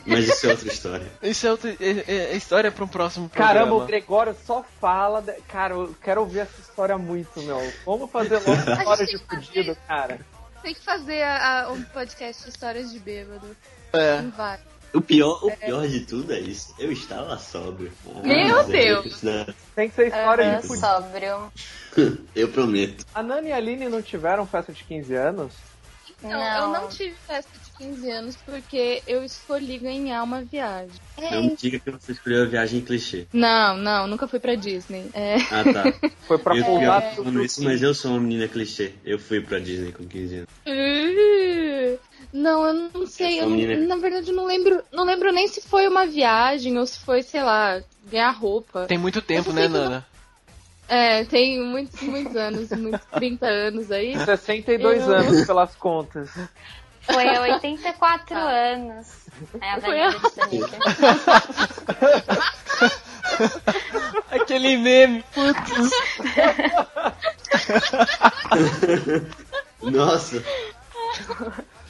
[0.05, 1.07] Mas isso é outra história.
[1.23, 1.75] isso é, outra, é,
[2.07, 3.53] é- é história pra um próximo programa.
[3.59, 5.21] Caramba, o Gregório só fala.
[5.21, 7.61] de- Cara, eu quero ouvir essa história muito, meu.
[7.85, 10.19] Vamos fazer logo história de fudido, cara.
[10.61, 13.55] Tem que fazer a- a- um podcast de histórias de bêbado.
[13.93, 14.21] É.
[14.35, 14.59] Vai.
[14.91, 16.73] O pior, o pior de tudo é isso.
[16.79, 17.91] Eu estava sóbrio.
[18.23, 19.05] Meu mas é Deus.
[19.05, 19.25] isso,
[19.75, 20.79] Tem que ser história de fudido.
[20.87, 21.53] sóbrio.
[22.35, 23.05] Eu prometo.
[23.13, 25.53] A Nani e a Aline não tiveram festa de 15 anos?
[26.23, 26.57] Não, Não.
[26.57, 30.91] eu não tive festa de 15 anos porque eu escolhi ganhar uma viagem.
[31.17, 33.25] Não me diga que você escolheu a viagem clichê.
[33.31, 35.09] Não, não, nunca fui pra Disney.
[35.13, 35.37] É.
[35.49, 36.09] Ah, tá.
[36.27, 36.63] Foi pra eu
[37.15, 38.91] falando isso, mas eu sou uma menina clichê.
[39.05, 40.49] Eu fui pra Disney com 15 anos.
[40.67, 41.97] Uh,
[42.33, 43.39] Não, eu não sei.
[43.41, 44.83] Eu não- na verdade, não lembro.
[44.91, 48.85] Não lembro nem se foi uma viagem ou se foi, sei lá, ganhar roupa.
[48.85, 50.05] Tem muito tempo, né, Nana?
[50.87, 54.17] É, tem muitos, muitos anos, muitos 30 anos aí.
[54.19, 56.29] 62 Eu- anos pelas contas.
[57.13, 59.07] Foi há 84 anos.
[59.61, 60.13] É a Foi velha a-.
[64.35, 65.89] Aquele meme, putz.
[69.81, 70.43] Nossa,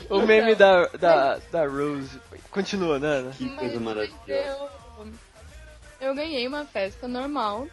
[0.10, 2.20] O meme da, da, da Rose.
[2.52, 3.32] Continua, Nana.
[3.32, 4.20] que coisa maravilhosa.
[4.28, 4.70] eu,
[6.02, 7.68] eu ganhei uma festa normal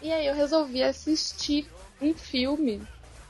[0.00, 1.68] e aí eu resolvi assistir
[2.00, 2.80] um filme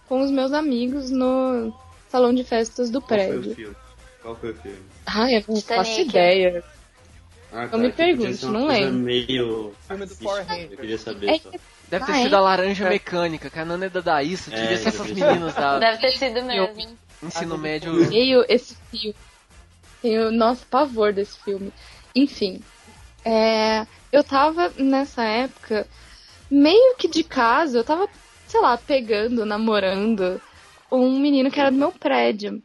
[0.09, 1.75] com os meus amigos no
[2.11, 3.55] salão de festas do Qual foi o prédio.
[3.55, 3.77] filme?
[4.23, 4.79] Qual foi o filme?
[5.07, 6.09] Ai, eu não faço Titanic.
[6.11, 6.65] ideia.
[7.53, 8.93] Ah, Não me pergunte, uma não lembro.
[8.93, 9.75] meio.
[9.89, 10.71] Filme do Power Rangers.
[10.71, 11.51] Eu queria saber É só.
[11.51, 12.39] que Deve ter Ah, sido é?
[12.39, 12.89] a laranja É.
[12.91, 15.99] mecânica, que a Nana é da Daísa, devia É, ser essas eu meninas da Deve
[15.99, 16.99] ter sido mesmo.
[17.21, 18.07] ensino médio.
[18.07, 19.17] odeio esse filme.
[20.01, 21.73] Tenho, nossa, pavor desse filme.
[22.15, 22.63] Enfim,
[23.25, 25.85] é, eu tava nessa época
[26.49, 28.09] meio que de casa, eu tava,
[28.47, 30.41] sei lá, pegando, namorando
[30.91, 32.63] um menino que era do meu prédio.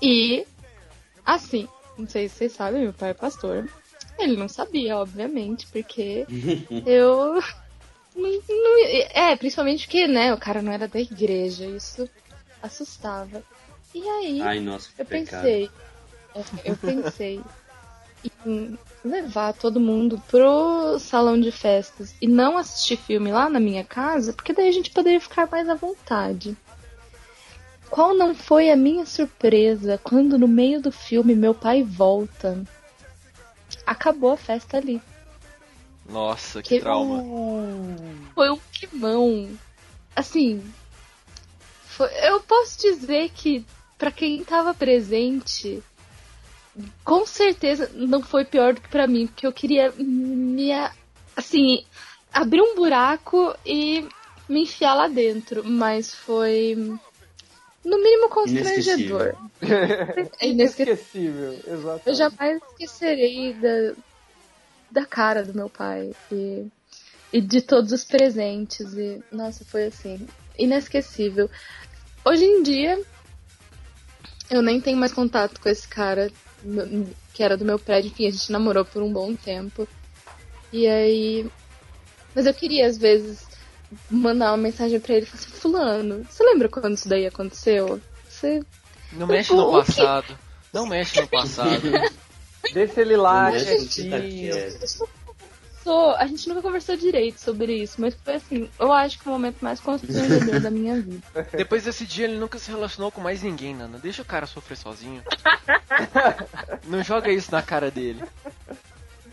[0.00, 0.44] E,
[1.24, 3.68] assim, não sei se vocês sabem, meu pai é pastor.
[4.18, 6.26] Ele não sabia, obviamente, porque
[6.86, 7.34] eu.
[8.14, 12.08] não- não- é, principalmente porque, né, o cara não era da igreja, isso
[12.62, 13.42] assustava.
[13.94, 15.42] E aí, Ai, nossa, eu pecado.
[15.42, 15.70] pensei,
[16.34, 17.40] é, eu pensei
[18.46, 23.84] em levar todo mundo pro salão de festas e não assistir filme lá na minha
[23.84, 26.56] casa, porque daí a gente poderia ficar mais à vontade.
[27.92, 32.64] Qual não foi a minha surpresa quando no meio do filme meu pai volta?
[33.84, 34.98] Acabou a festa ali.
[36.08, 37.22] Nossa, que Que- trauma.
[38.34, 39.46] Foi um climão.
[40.16, 40.64] Assim,
[41.84, 43.62] foi- eu posso dizer que
[43.98, 45.82] pra quem tava presente,
[47.04, 50.70] com certeza não foi pior do que pra mim, porque eu queria me
[51.36, 51.84] assim,
[52.32, 54.08] abrir um buraco e
[54.48, 56.98] me enfiar lá dentro, mas foi
[57.84, 59.34] no mínimo constrangedor.
[60.40, 61.52] É inesquecível.
[61.52, 62.06] Inesquecível, exatamente.
[62.06, 63.94] Eu jamais esquecerei da,
[64.90, 66.66] da cara do meu pai e,
[67.32, 68.92] e de todos os presentes.
[68.94, 70.26] E, nossa, foi assim,
[70.58, 71.50] inesquecível.
[72.24, 73.00] hoje em dia,
[74.50, 76.30] eu nem tenho mais contato com esse cara
[77.32, 78.10] que era do meu prédio.
[78.10, 79.88] Enfim, a gente namorou por um bom tempo.
[80.72, 81.46] E aí.
[82.34, 83.46] Mas eu queria, às vezes,
[84.10, 88.00] mandar uma mensagem pra ele e falar assim: Fulano, você lembra quando isso daí aconteceu?
[88.28, 88.62] Você.
[89.12, 90.38] Não mexe no O que- passado.
[90.72, 91.82] Não mexe no passado.
[92.72, 94.54] Deixa ele lá, com quietinho.
[96.16, 99.56] a gente nunca conversou direito sobre isso, mas foi assim, eu acho que o momento
[99.60, 101.20] mais constrangedor da minha vida.
[101.52, 103.98] Depois desse dia ele nunca se relacionou com mais ninguém, Nana.
[103.98, 105.22] Deixa o cara sofrer sozinho.
[106.86, 108.22] Não joga isso na cara dele.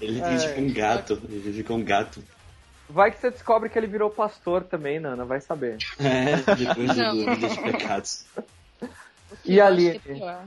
[0.01, 0.23] Ele É.
[0.27, 1.21] tem tipo um gato.
[1.29, 2.23] Ele fica um gato.
[2.89, 5.77] Vai que você descobre que ele virou pastor também, Nana, vai saber.
[5.99, 8.25] É, depois do de Pecados.
[9.45, 9.91] E ali?
[9.91, 10.37] acho que é.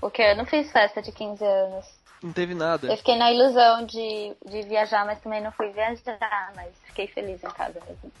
[0.00, 1.86] Porque eu não fiz festa de 15 anos.
[2.22, 2.86] Não teve nada.
[2.86, 7.42] Eu fiquei na ilusão de, de viajar, mas também não fui viajar, mas fiquei feliz
[7.42, 8.12] em casa mesmo.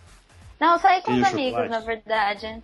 [0.58, 1.70] Não, eu saí com E os amigos, chocolate?
[1.70, 2.62] na verdade.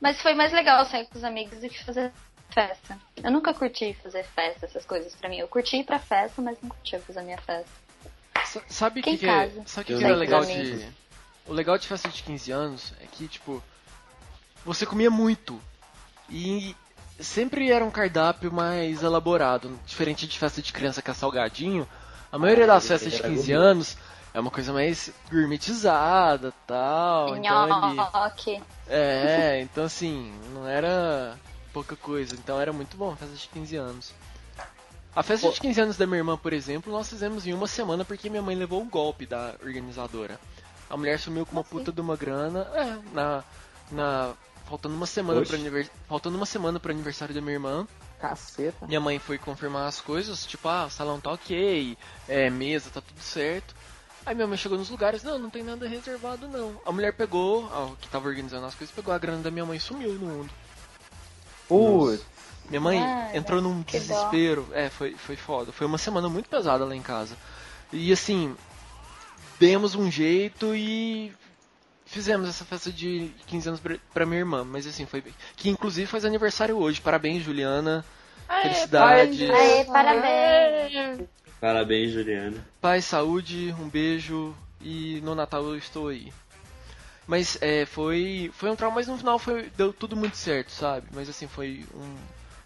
[0.00, 2.12] Mas foi mais legal sair com os amigos do que fazer
[2.50, 2.98] festa.
[3.22, 5.38] Eu nunca curti fazer festa, essas coisas pra mim.
[5.38, 7.83] Eu curti ir pra festa, mas não curti fazer minha festa.
[8.44, 9.50] Sa- Sabe o que, que é?
[9.66, 10.88] Sabe o que, que era não legal de.
[11.46, 13.62] O legal de festa de 15 anos é que, tipo,
[14.64, 15.60] você comia muito.
[16.30, 16.74] E
[17.20, 19.78] sempre era um cardápio mais elaborado.
[19.86, 21.86] Diferente de festa de criança que é salgadinho.
[22.32, 23.68] A maioria Ah, das festas de era 15 gourmet.
[23.70, 23.96] anos
[24.32, 27.36] é uma coisa mais gourmetizada tal.
[27.36, 27.94] Então.
[27.94, 28.62] Nhoque.
[28.88, 31.36] É, então assim, não era
[31.72, 32.34] pouca coisa.
[32.34, 34.12] Então era muito bom festa de 15 anos.
[35.16, 38.04] A festa de 15 anos da minha irmã, por exemplo, nós fizemos em uma semana
[38.04, 40.40] porque minha mãe levou o golpe da organizadora.
[40.90, 43.44] A mulher sumiu com uma puta de uma grana, é, na,
[43.92, 44.34] na
[44.66, 47.86] faltando uma semana para aniversário, faltando uma semana para aniversário da minha irmã.
[48.18, 48.86] Caceta.
[48.86, 51.96] Minha mãe foi confirmar as coisas, tipo, ah, o salão tá ok,
[52.28, 53.74] é, mesa tá tudo certo.
[54.26, 56.80] Aí minha mãe chegou nos lugares, não, não tem nada reservado não.
[56.84, 59.76] A mulher pegou, a que tava organizando as coisas, pegou a grana da minha mãe
[59.76, 60.50] e sumiu no mundo.
[61.68, 62.33] Putz.
[62.68, 63.84] Minha mãe Ah, entrou num dó.
[63.90, 64.66] desespero.
[64.72, 65.72] É, foi, foi foda.
[65.72, 67.36] Foi uma semana muito pesada lá em casa.
[67.92, 68.56] E assim,
[69.58, 71.32] demos um jeito e
[72.06, 73.80] fizemos essa festa de 15 anos
[74.12, 74.64] pra, minha irmã.
[74.64, 75.22] Mas assim, foi.
[75.56, 77.00] Que inclusive faz aniversário hoje.
[77.00, 78.04] Parabéns, Juliana.
[78.62, 79.50] Felicidade.
[79.50, 81.28] Aê, parabéns.
[81.60, 82.66] Parabéns, Juliana.
[82.80, 84.54] Paz, saúde, um beijo.
[84.80, 86.32] E no Natal eu estou aí.
[87.26, 91.06] Mas é, foi, foi um trauma, mas no final foi, deu tudo muito certo, sabe?
[91.12, 92.16] Mas assim, foi um,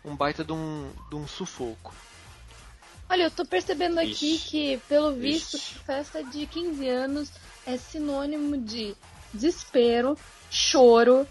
[0.09, 1.94] um baita de um, de um sufoco.
[3.11, 4.48] Olha, eu tô percebendo aqui Ixi.
[4.48, 5.78] que, pelo visto, Ixi.
[5.78, 7.30] festa de 15 anos
[7.66, 8.94] é sinônimo de
[9.32, 10.16] desespero,
[10.50, 11.26] choro,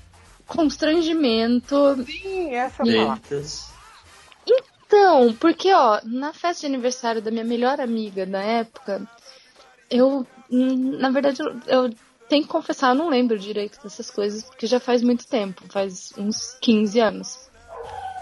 [0.47, 2.03] constrangimento.
[2.05, 3.21] Sim, essa é palavra.
[4.47, 9.07] Então, porque, ó, na festa de aniversário da minha melhor amiga da época,
[9.89, 11.93] eu, hum, na verdade, eu, eu
[12.30, 16.13] tenho que confessar, eu não lembro direito dessas coisas, porque já faz muito tempo, faz
[16.17, 17.46] uns 15 anos.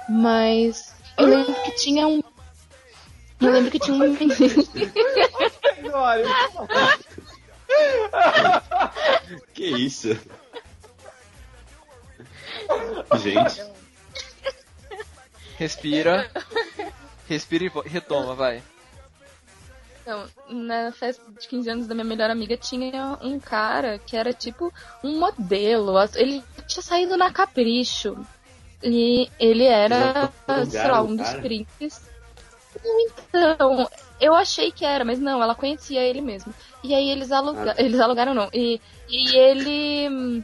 [0.10, 2.22] Mas eu lembro que tinha um.
[3.42, 4.26] Eu lembro que tinha um menino.
[9.54, 10.10] Que isso?
[13.18, 13.62] Gente,
[15.58, 16.30] Respira.
[17.28, 18.62] Respira e retoma, vai.
[20.06, 24.32] Não, na festa de 15 anos da minha melhor amiga tinha um cara que era
[24.34, 24.72] tipo
[25.04, 25.94] um modelo.
[26.14, 28.16] Ele tinha saído na Capricho.
[28.86, 30.32] E ele era,
[30.70, 32.08] sei lá, alugaram um dos príncipes.
[32.86, 33.90] Então,
[34.22, 36.54] eu achei que era, mas não, ela conhecia ele mesmo.
[36.84, 38.48] E aí eles, aluga Ah, eles alugaram, não.
[38.54, 38.80] E,
[39.10, 40.44] e ele.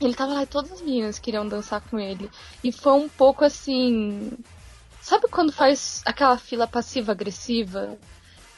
[0.00, 2.30] Ele tava lá e todas as meninas queriam dançar com ele.
[2.64, 4.32] E foi um pouco assim.
[5.02, 7.98] Sabe quando faz aquela fila passiva-agressiva?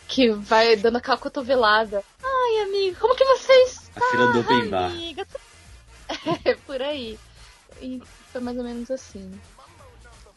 [0.07, 2.05] Que vai dando aquela cotovelada.
[2.23, 4.05] Ai, amiga, como que você está?
[4.05, 4.93] a fila do Open Bar.
[4.93, 5.27] amiga?
[6.45, 7.19] É, por aí.
[7.81, 9.30] E foi mais ou menos assim.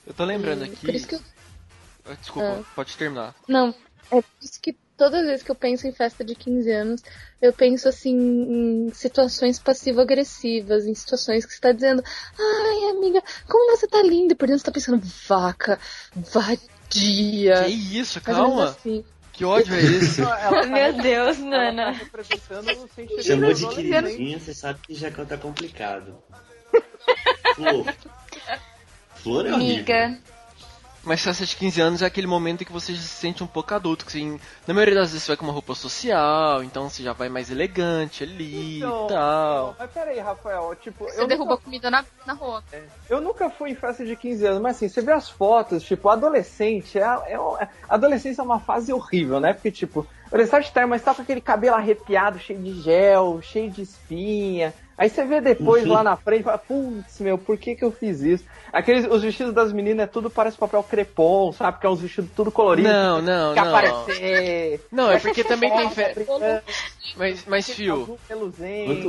[0.06, 0.86] Eu tô lembrando E aqui.
[0.86, 1.22] Por isso que eu
[2.08, 2.64] Ah, Desculpa, Ah.
[2.76, 3.34] pode terminar.
[3.48, 3.70] Não,
[4.12, 7.02] é por isso que todas as vezes que eu penso em festa de 15 anos,
[7.42, 12.04] eu penso assim em situações passivo-agressivas, em situações que você tá dizendo,
[12.40, 15.80] ai amiga, como você tá linda, e por dentro você tá pensando, vaca,
[16.16, 17.64] vadia.
[17.66, 18.66] Que isso, calma.
[18.70, 19.04] assim.
[19.34, 20.22] Que ódio é esse?
[20.22, 21.92] ela tá- Meu Deus, ela tá Nana.
[21.92, 23.92] representando o sentimento Chamou de adolescente.
[24.04, 26.16] queridinha, você sabe que já tá complicado.
[27.56, 27.86] Flor.
[29.16, 29.56] Flor é horrível.
[29.96, 30.18] Amiga.
[31.04, 33.48] Mas festa de 15 anos é aquele momento em que você já se sente um
[33.48, 34.04] pouco adulto.
[34.06, 37.14] Que assim, na maioria das vezes você vai com uma roupa social, então você já
[37.14, 39.76] vai mais elegante ali Então, e tal.
[39.78, 42.64] Mas peraí, Rafael, tipo, Você eu derruba nunca, comida na, na rua.
[43.08, 46.10] eu nunca fui em festa de 15 anos, mas assim, você vê as fotos, tipo,
[46.10, 49.54] adolescente, é, é, é- adolescência é uma fase horrível, né?
[49.54, 53.84] Porque, tipo, adolescente tá, mas tá com aquele cabelo arrepiado, cheio de gel, cheio de
[53.84, 57.84] espinha, Aí você vê depois lá na frente, e fala, putz, meu, por que que
[57.84, 58.46] eu fiz isso?
[58.72, 61.80] Aqueles, os vestidos das meninas é tudo parece papel crepom, sabe?
[61.80, 62.88] Que é uns vestidos tudo colorido.
[62.88, 63.68] Não, não, que não.
[63.68, 64.86] aparecer.
[64.92, 66.14] Não, é porque também tem fe...
[66.14, 66.62] brincando,
[67.18, 68.18] Mas, mas fio,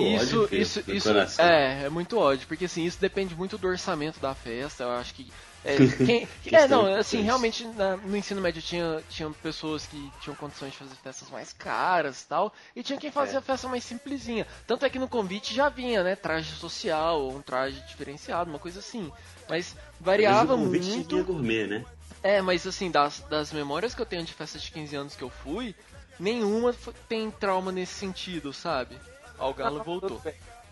[0.00, 1.10] isso, isso, isso,
[1.40, 5.14] é, é muito ódio, porque assim, isso depende muito do orçamento da festa, eu acho
[5.14, 5.30] que...
[5.66, 10.36] É, quem- é não, assim, realmente na- no ensino médio tinha, tinha pessoas que tinham
[10.36, 13.42] condições de fazer festas mais caras e tal, e tinha quem fazia É.
[13.42, 14.46] festa mais simplesinha.
[14.66, 18.58] Tanto é que no convite já vinha, né, traje social, ou um traje diferenciado, uma
[18.60, 19.12] coisa assim.
[19.48, 21.08] Mas variava Mas o convite muito.
[21.08, 21.84] tinha gourmet, né?
[22.22, 25.22] É, mas assim, das, das memórias que eu tenho de festa de 15 anos que
[25.22, 25.74] eu fui,
[26.18, 26.74] nenhuma
[27.08, 28.96] tem trauma nesse sentido, sabe?
[29.38, 30.22] Ó, o Galo Não, voltou.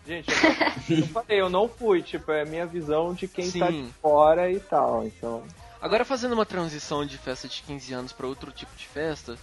[0.05, 3.67] Gente, eu, eu falei, eu não fui, tipo, é a minha visão de quem tá
[3.67, 3.85] Sim.
[3.85, 5.43] de fora e tal, então...
[5.81, 9.37] Agora fazendo uma transição de festa de 15 anos para outro tipo de festa,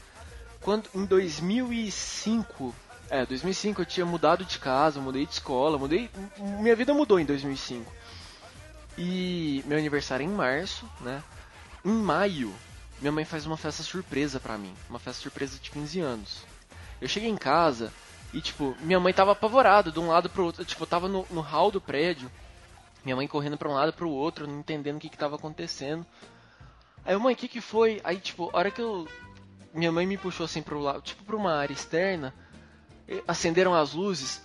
[0.61, 2.75] quando em 2005,
[3.11, 7.25] é, 2005 eu tinha mudado de casa, mudei de escola, mudei, minha vida mudou em
[7.25, 7.93] 2005.
[8.97, 11.23] E meu aniversário é em março, né?
[11.85, 12.53] Em maio,
[13.01, 16.43] minha mãe faz uma festa surpresa pra mim, uma festa surpresa de 15 anos.
[17.01, 17.93] Eu cheguei em casa
[18.33, 21.27] e tipo, minha mãe tava apavorada de um lado pro outro, tipo, eu tava no,
[21.31, 22.31] no hall do prédio,
[23.05, 26.07] minha mãe correndo pra um lado pro outro, não entendendo o que que tava acontecendo.
[27.05, 28.01] Aí, mãe, o que que foi?
[28.05, 29.09] Aí, tipo, a hora que eu.
[29.75, 32.35] Minha mãe me puxou assim pro lado, tipo, pra uma área externa,
[33.27, 34.43] acenderam as luzes.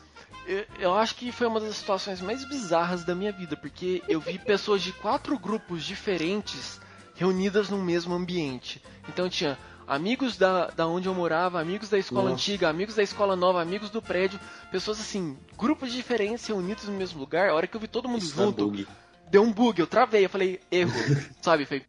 [0.48, 4.22] Eu, eu acho que foi uma das situações mais bizarras da minha vida, porque eu
[4.22, 6.80] vi pessoas de quatro grupos diferentes
[7.16, 8.82] reunidas no mesmo ambiente.
[9.10, 9.58] Então tinha
[9.88, 12.34] amigos da, da onde eu morava, amigos da escola Nossa.
[12.34, 14.40] antiga, amigos da escola nova, amigos do prédio,
[14.72, 17.50] pessoas assim, grupos diferentes reunidos no mesmo lugar.
[17.50, 18.88] A hora que eu vi todo mundo Isso dá junto, bug.
[19.30, 20.92] deu um bug, eu travei, eu falei, erro,
[21.42, 21.66] sabe?
[21.66, 21.86] Falei...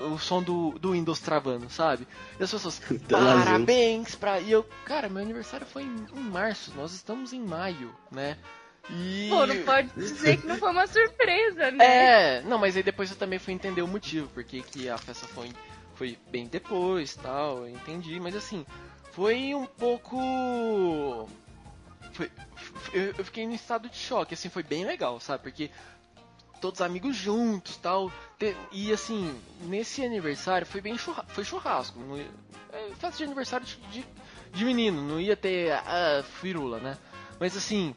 [0.00, 2.06] O- som do, do Windows travando, sabe?
[2.38, 3.00] E as pessoas, azul.
[3.08, 4.38] parabéns pra.
[4.40, 8.36] E eu, cara, meu aniversário foi em, em março, nós estamos em maio, né?
[8.90, 9.28] E.
[9.30, 11.84] Pô, não pode dizer que não foi uma surpresa, né?
[11.84, 15.26] É, não, mas aí depois eu também fui entender o motivo, porque que a festa
[15.26, 15.50] foi,
[15.94, 18.66] foi bem depois tal, eu entendi, mas assim,
[19.12, 21.28] foi um pouco.
[22.12, 22.30] Foi,
[22.92, 25.42] eu, eu fiquei em estado de choque, assim, foi bem legal, sabe?
[25.42, 25.70] Porque
[26.60, 28.12] todos amigos juntos tal.
[28.70, 31.98] e assim, nesse aniversário foi bem churra, foi churrasco.
[31.98, 32.26] Não é
[32.98, 34.06] festa de aniversário de, de,
[34.52, 36.98] de menino, não ia ter a firula, né?
[37.38, 37.94] Mas assim,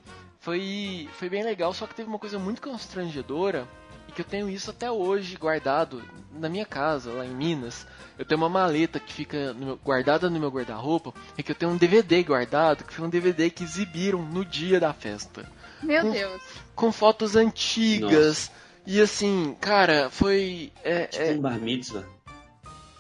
[0.48, 3.68] foi, foi bem legal, só que teve uma coisa muito constrangedora
[4.08, 7.86] e que eu tenho isso até hoje guardado na minha casa, lá em Minas.
[8.18, 11.56] Eu tenho uma maleta que fica no meu- guardada no meu guarda-roupa e que eu
[11.56, 15.44] tenho um DVD guardado, que foi um DVD que exibiram no dia da festa
[15.84, 16.42] Meu com- Deus.
[16.74, 18.50] com fotos antigas.
[18.86, 20.72] E assim, cara, foi.
[20.82, 22.06] É, Tipo é, um bar mitzvah.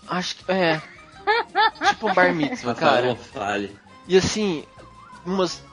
[0.09, 0.51] acho que.
[0.51, 0.81] É.
[1.87, 3.15] tipo um bar mitzvah, cara.
[3.15, 3.73] Fale.
[4.05, 4.65] E assim,
[5.25, 5.63] umas,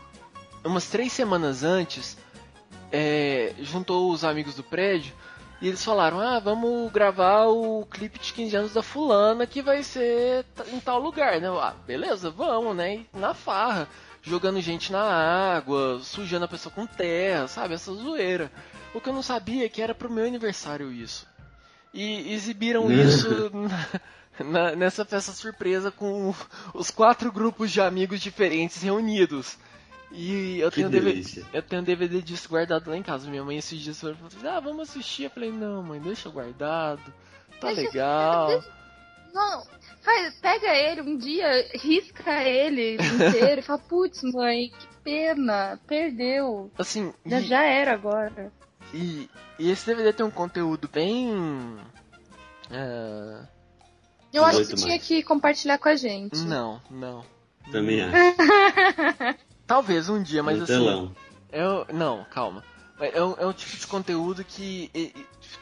[0.65, 2.17] umas três semanas antes,
[2.93, 5.13] é, juntou os amigos do prédio
[5.61, 9.83] e eles falaram: Ah, vamos gravar o clipe de 15 anos da Fulana que vai
[9.83, 11.49] ser em tal lugar, né?
[11.49, 12.95] Eu, Ah, beleza, vamos, né?
[12.97, 13.89] E na farra,
[14.23, 15.03] jogando gente na
[15.57, 17.75] água, sujando a pessoa com terra, sabe?
[17.75, 18.51] Essa zoeira.
[18.95, 21.27] O que eu não sabia é que era pro meu aniversário isso.
[21.93, 23.51] E exibiram isso
[24.41, 26.33] na- na- nessa festa surpresa com
[26.73, 29.57] os quatro grupos de amigos diferentes reunidos.
[30.17, 33.29] E eu tenho, DVD, eu tenho DVD disso guardado lá em casa.
[33.29, 34.17] Minha mãe esses dias falou,
[34.49, 35.25] ah, vamos assistir.
[35.25, 37.03] Eu falei, não, mãe, deixa guardado.
[37.61, 38.63] Tá Deixa- legal.
[39.33, 39.65] Não,
[40.03, 46.71] faz, pega ele um dia, risca ele inteiro e fala, putz, mãe, que pena, perdeu.
[46.79, 48.53] Assim, Já, e, já era agora.
[48.93, 51.77] e, e esse DVD tem um conteúdo bem.
[52.71, 53.41] é,
[54.33, 55.07] Eu acho que 18 você tinha mais.
[55.09, 56.39] que compartilhar com a gente.
[56.45, 57.25] não, não.
[57.73, 58.15] Também acho.
[59.67, 60.73] Talvez um dia, mas no assim.
[60.73, 61.13] telão.
[61.51, 62.63] É, o- não, calma.
[63.01, 65.13] É um, é um tipo de conteúdo que e,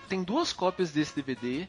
[0.09, 1.67] tem duas cópias desse DVD.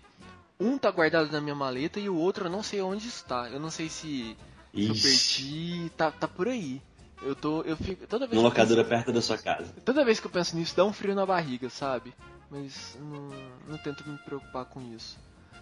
[0.60, 3.50] Um tá guardado na minha maleta e o outro eu não sei onde está.
[3.50, 4.36] Eu não sei se,
[4.74, 6.82] se eu perdi, tá, tá por aí.
[7.22, 9.74] Eu tô, eu fico toda vez que eu penso- locadora perto da sua casa.
[9.86, 12.14] toda vez que eu penso nisso dá um frio na barriga, sabe?
[12.52, 13.30] Mas não,
[13.70, 15.18] não tento me preocupar com isso.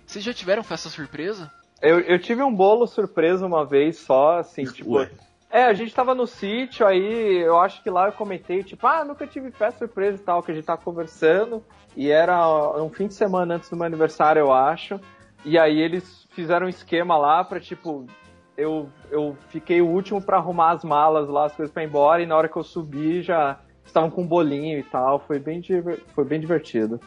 [0.06, 1.52] Vocês já tiveram festa surpresa?
[1.82, 4.96] Eu, eu tive um bolo surpresa uma vez só, assim, tipo.
[4.96, 5.12] Ué.
[5.52, 9.04] É, a gente tava no sítio, aí eu acho que lá eu comentei, tipo, ah,
[9.04, 11.62] nunca tive festa surpresa e tal, que a gente tava conversando.
[11.95, 14.97] E era um fim de semana antes do meu aniversário, eu acho.
[15.43, 18.08] E aí eles fizeram um esquema lá pra, tipo,
[18.56, 22.22] eu, eu fiquei o último pra arrumar as malas lá, as coisas pra ir embora,
[22.22, 25.20] e na hora que eu subi já estavam com um bolinho e tal.
[25.20, 25.62] Foi bem,
[26.16, 26.97] foi bem divertido.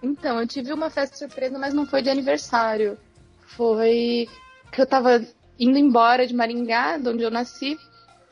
[0.00, 2.96] Então, eu tive uma festa surpresa, mas não foi de aniversário.
[3.40, 4.28] Foi
[4.70, 5.20] que eu tava
[5.58, 7.78] indo embora de Maringá, de onde eu nasci,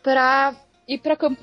[0.03, 0.55] pra
[0.87, 1.41] ir pra Campo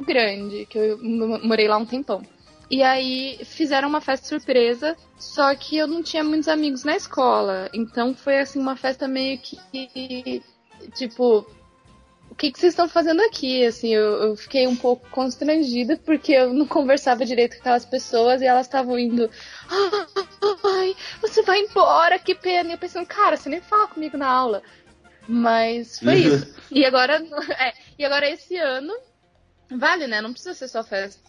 [0.00, 0.98] Grande, que eu
[1.42, 2.22] morei lá um tempão.
[2.70, 7.68] E aí fizeram uma festa surpresa, só que eu não tinha muitos amigos na escola.
[7.74, 9.58] Então foi assim uma festa meio que
[10.94, 11.46] tipo,
[12.30, 13.66] o que, que vocês estão fazendo aqui?
[13.66, 18.40] Assim, eu, eu fiquei um pouco constrangida porque eu não conversava direito com aquelas pessoas
[18.40, 19.28] e elas estavam indo.
[20.64, 22.70] Ai, você vai embora, que pena.
[22.70, 24.62] E eu pensando, cara, você nem fala comigo na aula.
[25.28, 26.60] Mas foi isso.
[26.70, 27.20] E agora,
[27.58, 28.92] é, e agora esse ano,
[29.76, 30.20] vale, né?
[30.20, 31.20] Não precisa ser só festa,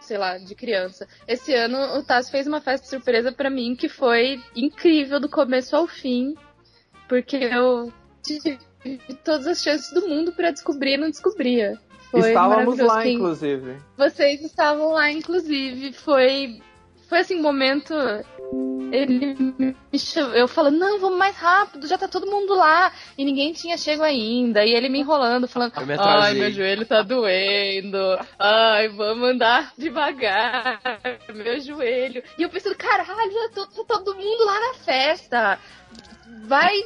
[0.00, 1.06] sei lá, de criança.
[1.28, 5.76] Esse ano o Tassi fez uma festa surpresa pra mim que foi incrível do começo
[5.76, 6.34] ao fim,
[7.06, 7.92] porque eu
[8.22, 8.58] tive
[9.22, 11.78] todas as chances do mundo pra descobrir e não descobria.
[12.10, 13.76] Foi Estávamos lá, inclusive.
[13.96, 15.92] vocês estavam lá, inclusive.
[15.92, 16.60] Foi.
[17.10, 17.92] Foi assim, um momento.
[18.92, 19.36] Ele
[19.92, 20.32] me chamou.
[20.32, 22.92] Eu falando, não, vamos mais rápido, já tá todo mundo lá.
[23.18, 24.64] E ninguém tinha chego ainda.
[24.64, 27.98] E ele me enrolando, falando, me ai, meu joelho tá doendo.
[28.38, 30.80] Ai, vamos andar devagar.
[31.34, 32.22] Meu joelho.
[32.38, 35.58] E eu pensando, caralho, já tá todo mundo lá na festa.
[36.46, 36.80] Vai,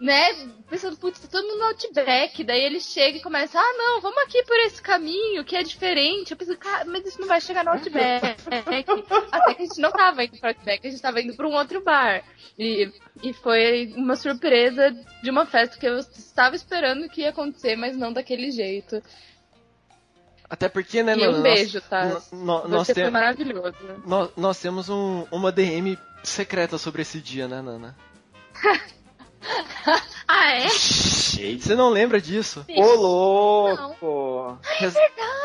[0.00, 0.32] né?
[0.70, 2.44] Pensando, putz, tá todo mundo no Outback.
[2.44, 6.30] Daí ele chega e começa, ah, não, vamos aqui por esse caminho que é diferente.
[6.30, 8.36] Eu penso, cara, mas isso não vai chegar no Outback.
[9.32, 11.54] Até que a gente não tava indo pro Outback, a gente tava indo pra um
[11.54, 12.22] outro bar.
[12.58, 12.92] E,
[13.22, 14.90] e foi uma surpresa
[15.22, 19.02] de uma festa que eu estava esperando que ia acontecer, mas não daquele jeito.
[20.50, 22.20] Até porque, né, Nana, um nós- beijo, tá?
[22.32, 23.74] no- no- nós, tem- foi maravilhoso.
[24.06, 27.94] nós- nós temos um- uma DM secreta sobre esse dia, né, Nana?
[30.30, 30.66] Ah, é?
[30.66, 31.64] Eita.
[31.64, 32.62] Você não lembra disso?
[32.76, 34.58] Ô, louco!
[34.62, 34.92] Res-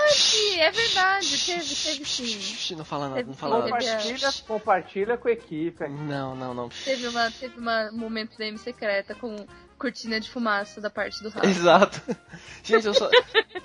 [0.10, 1.46] Sim, é verdade.
[1.46, 2.76] Teve, teve sim.
[2.76, 3.70] Não fala nada, Teve não fala nada.
[3.72, 5.88] Compartilha, compartilha com a equipe.
[5.88, 6.68] Não, não, não.
[6.68, 9.46] Teve, uma, teve uma, um momento DM secreta com
[9.78, 11.48] cortina de fumaça da parte do Rafa.
[11.48, 12.02] Exato.
[12.62, 13.10] Gente, eu só,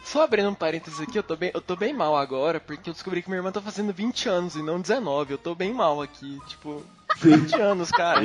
[0.05, 2.95] só abrindo um parênteses aqui, eu tô, bem, eu tô bem mal agora, porque eu
[2.95, 5.33] descobri que minha irmã tá fazendo 20 anos e não 19.
[5.33, 6.85] Eu tô bem mal aqui, tipo,
[7.17, 8.21] 20 anos, cara.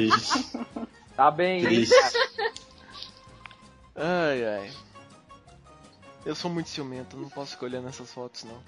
[1.16, 1.64] Tá bem?
[1.64, 1.93] Triste.
[3.95, 4.72] Ai, ai.
[6.26, 8.59] Eu sou muito ciumento, não posso escolher nessas fotos, não.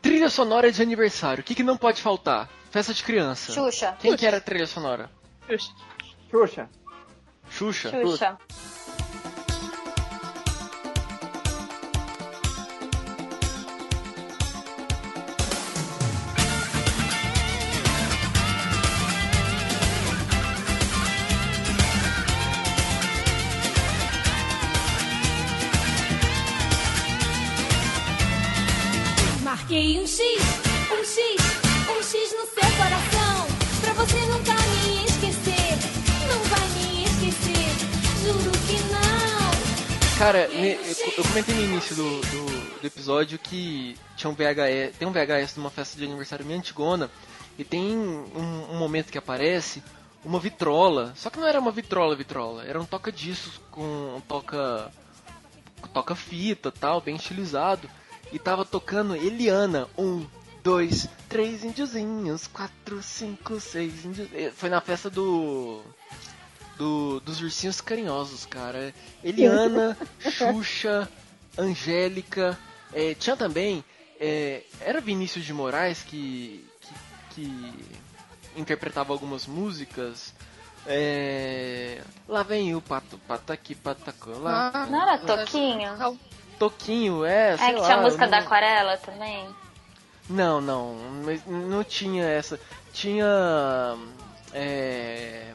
[0.00, 2.48] Trilha sonora de aniversário, o que, que não pode faltar?
[2.70, 3.52] Festa de criança.
[3.52, 3.94] Xuxa.
[4.00, 5.10] Quem que era a trilha sonora?
[6.30, 6.70] Xuxa.
[7.50, 7.90] Xuxa?
[7.90, 7.90] Xuxa.
[8.30, 8.79] Marquei
[40.20, 45.12] Cara, eu comentei no início do, do, do episódio que tinha um VHS, tem um
[45.12, 47.10] VHS de uma festa de aniversário minha antigona,
[47.58, 49.82] e tem um, um momento que aparece
[50.22, 54.92] uma vitrola, só que não era uma vitrola vitrola, era um toca-discos com um toca
[55.94, 57.88] toca fita tal, bem estilizado,
[58.30, 60.26] e tava tocando Eliana, um,
[60.62, 64.28] dois, três índiozinhos, quatro, cinco, seis índios.
[64.34, 65.82] eh, Foi na festa do
[66.80, 68.94] do, dos ursinhos carinhosos, cara.
[69.22, 71.06] Eliana, Xuxa,
[71.58, 72.58] Angélica.
[72.94, 73.84] é, tinha também.
[74.18, 76.94] é, era Vinícius de Moraes que, que,
[77.34, 77.74] que
[78.56, 80.32] interpretava algumas músicas.
[80.86, 84.70] É, lá vem o pato, pato aqui, pataco lá.
[84.72, 86.18] Ah, Não era Toquinho?
[86.58, 87.84] Toquinho, é, sei É que lá.
[87.86, 89.46] tinha a música eu da não- aquarela também.
[90.30, 90.94] Não, não,
[91.26, 92.58] mas não tinha essa.
[92.94, 93.26] Tinha.
[94.54, 95.52] É,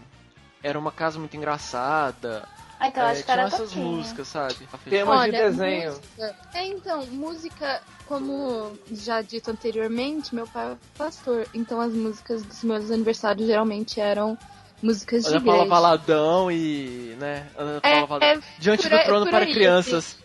[0.66, 2.48] era uma casa muito engraçada.
[2.80, 4.68] Ah, então é, acho que tinha era essas músicas, sabe?
[4.90, 5.92] Tema de desenho.
[5.92, 11.48] música- É, então, música, como já dito anteriormente, meu pai é pastor.
[11.54, 14.38] Então as músicas dos meus aniversários geralmente eram
[14.84, 15.70] músicas de Ana Paula igreja.
[15.70, 17.16] Valadão e.
[17.18, 17.48] né?
[17.58, 18.28] Ana É, Paula Valadão.
[18.30, 20.18] é, Diante do aí- trono para aí, crianças.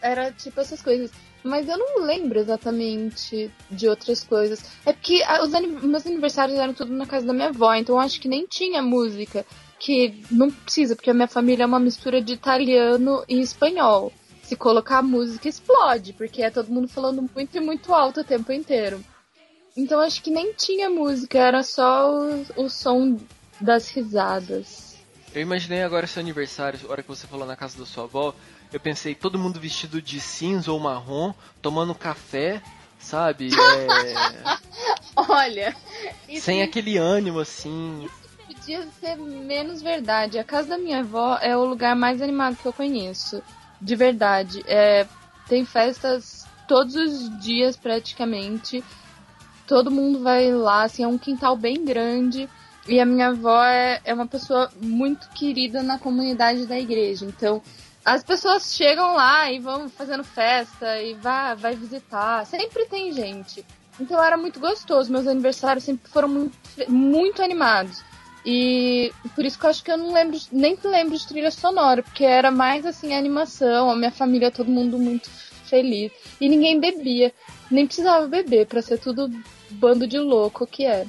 [0.00, 1.10] Era tipo essas coisas.
[1.42, 4.62] Mas eu não lembro exatamente de outras coisas.
[4.84, 8.28] É porque os meus aniversários eram tudo na casa da minha avó, então acho que
[8.28, 9.44] nem tinha música.
[9.78, 14.12] Que não precisa, porque a minha família é uma mistura de italiano e espanhol.
[14.42, 18.52] Se colocar música, explode, porque é todo mundo falando muito e muito alto o tempo
[18.52, 19.02] inteiro.
[19.74, 23.16] Então acho que nem tinha música, era só o, o som
[23.58, 24.96] das risadas.
[25.32, 28.34] Eu imaginei agora seu aniversário, a hora que você falou na casa da sua avó.
[28.72, 32.62] Eu pensei, todo mundo vestido de cinza ou marrom, tomando café,
[32.98, 33.50] sabe?
[33.52, 34.58] É,
[35.16, 35.76] Olha,
[36.28, 38.08] isso sem aquele ânimo assim.
[38.46, 40.38] podia ser menos verdade.
[40.38, 43.42] A casa da minha avó é o lugar mais animado que eu conheço.
[43.80, 44.62] De verdade.
[44.66, 45.06] É,
[45.48, 48.84] tem festas todos os dias praticamente.
[49.66, 52.48] Todo mundo vai lá, assim, é um quintal bem grande.
[52.86, 57.24] E a minha avó é, é uma pessoa muito querida na comunidade da igreja.
[57.24, 57.62] Então,
[58.10, 62.44] as pessoas chegam lá e vão fazendo festa e vai, vai visitar.
[62.44, 63.64] Sempre tem gente.
[64.00, 65.12] Então era muito gostoso.
[65.12, 66.58] Meus aniversários sempre foram muito,
[66.88, 68.02] muito animados.
[68.44, 72.02] E por isso que eu acho que eu não lembro, nem lembro de trilha sonora,
[72.02, 75.28] porque era mais assim a animação, a minha família, todo mundo muito
[75.64, 76.10] feliz.
[76.40, 77.32] E ninguém bebia,
[77.70, 79.30] nem precisava beber pra ser tudo
[79.70, 81.06] bando de louco que era.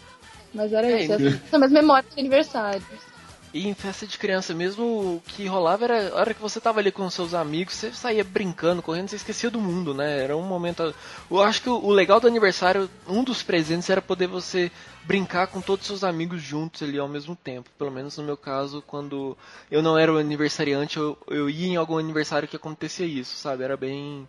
[0.54, 2.84] Mas era É, isso, essas são minhas memórias de aniversário.
[3.54, 6.80] E em festa de criança mesmo, o que rolava era a hora que você tava
[6.80, 10.24] ali com seus amigos, você saía brincando, correndo, você esquecia do mundo, né?
[10.24, 10.96] Era um momento.
[11.30, 14.72] Eu acho que o legal do aniversário, um dos presentes era poder você
[15.04, 17.70] brincar com todos os seus amigos juntos ali ao mesmo tempo.
[17.78, 19.38] Pelo menos no meu caso, quando
[19.70, 23.66] eu não era o aniversariante, eu, eu ia em algum aniversário que acontecia isso, sabe?
[23.66, 24.26] Era bem,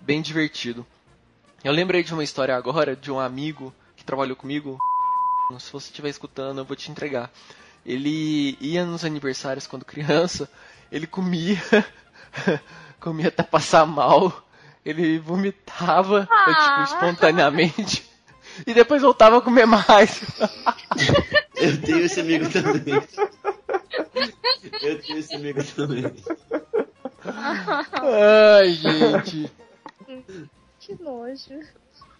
[0.00, 0.86] bem divertido.
[1.64, 4.78] Eu lembrei de uma história agora de um amigo que trabalhou comigo.
[5.58, 7.28] Se você estiver escutando, eu vou te entregar.
[7.84, 10.48] Ele ia nos aniversários quando criança,
[10.90, 11.60] ele comia,
[13.00, 14.44] comia até passar mal,
[14.84, 18.08] ele vomitava, tipo, espontaneamente,
[18.66, 20.22] e depois voltava a comer mais.
[21.56, 23.02] Eu tenho esse amigo também.
[24.82, 26.04] Eu tenho esse amigo também.
[27.24, 29.52] Ai, gente.
[30.80, 31.60] Que nojo.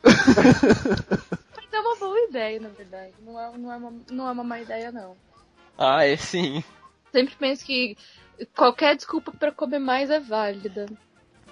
[0.05, 3.15] Mas é uma boa ideia, na verdade.
[3.21, 5.17] Não é, não é, uma, não é uma má ideia, não.
[5.77, 6.63] Ah, é sim.
[7.11, 7.97] Sempre penso que
[8.57, 10.87] qualquer desculpa pra comer mais é válida.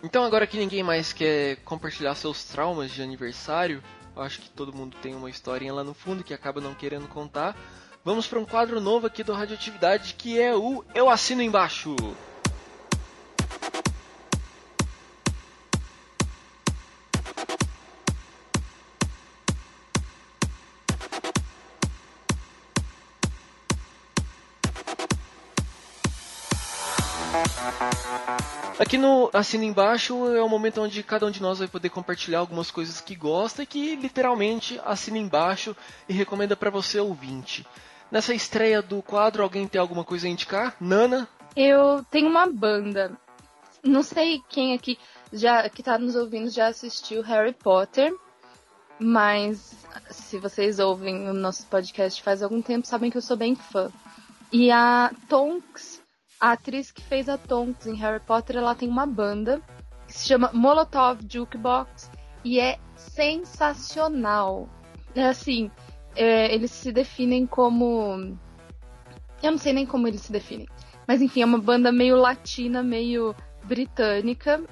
[0.02, 3.82] Então agora que ninguém mais quer compartilhar seus traumas de aniversário,
[4.16, 7.56] acho que todo mundo tem uma historinha lá no fundo que acaba não querendo contar.
[8.02, 11.94] Vamos para um quadro novo aqui do Radioatividade que é o Eu Assino Embaixo.
[28.80, 32.38] Aqui no Assina Embaixo é o momento onde cada um de nós vai poder compartilhar
[32.38, 35.76] algumas coisas que gosta e que literalmente assina embaixo
[36.08, 37.66] e recomenda para você ouvinte.
[38.10, 40.74] Nessa estreia do quadro, alguém tem alguma coisa a indicar?
[40.80, 41.28] Nana?
[41.54, 43.12] Eu tenho uma banda.
[43.84, 44.98] Não sei quem aqui
[45.30, 48.10] já que tá nos ouvindo já assistiu Harry Potter,
[48.98, 49.76] mas
[50.08, 53.92] se vocês ouvem o nosso podcast faz algum tempo, sabem que eu sou bem fã.
[54.50, 55.99] E a Tonks,
[56.40, 59.60] a atriz que fez a Tonks em Harry Potter, ela tem uma banda
[60.06, 62.10] que se chama Molotov Jukebox
[62.42, 64.68] e é sensacional.
[65.14, 65.70] É assim,
[66.16, 68.36] é, eles se definem como.
[69.42, 70.66] Eu não sei nem como eles se definem.
[71.06, 73.34] Mas enfim, é uma banda meio latina, meio
[73.64, 74.62] britânica.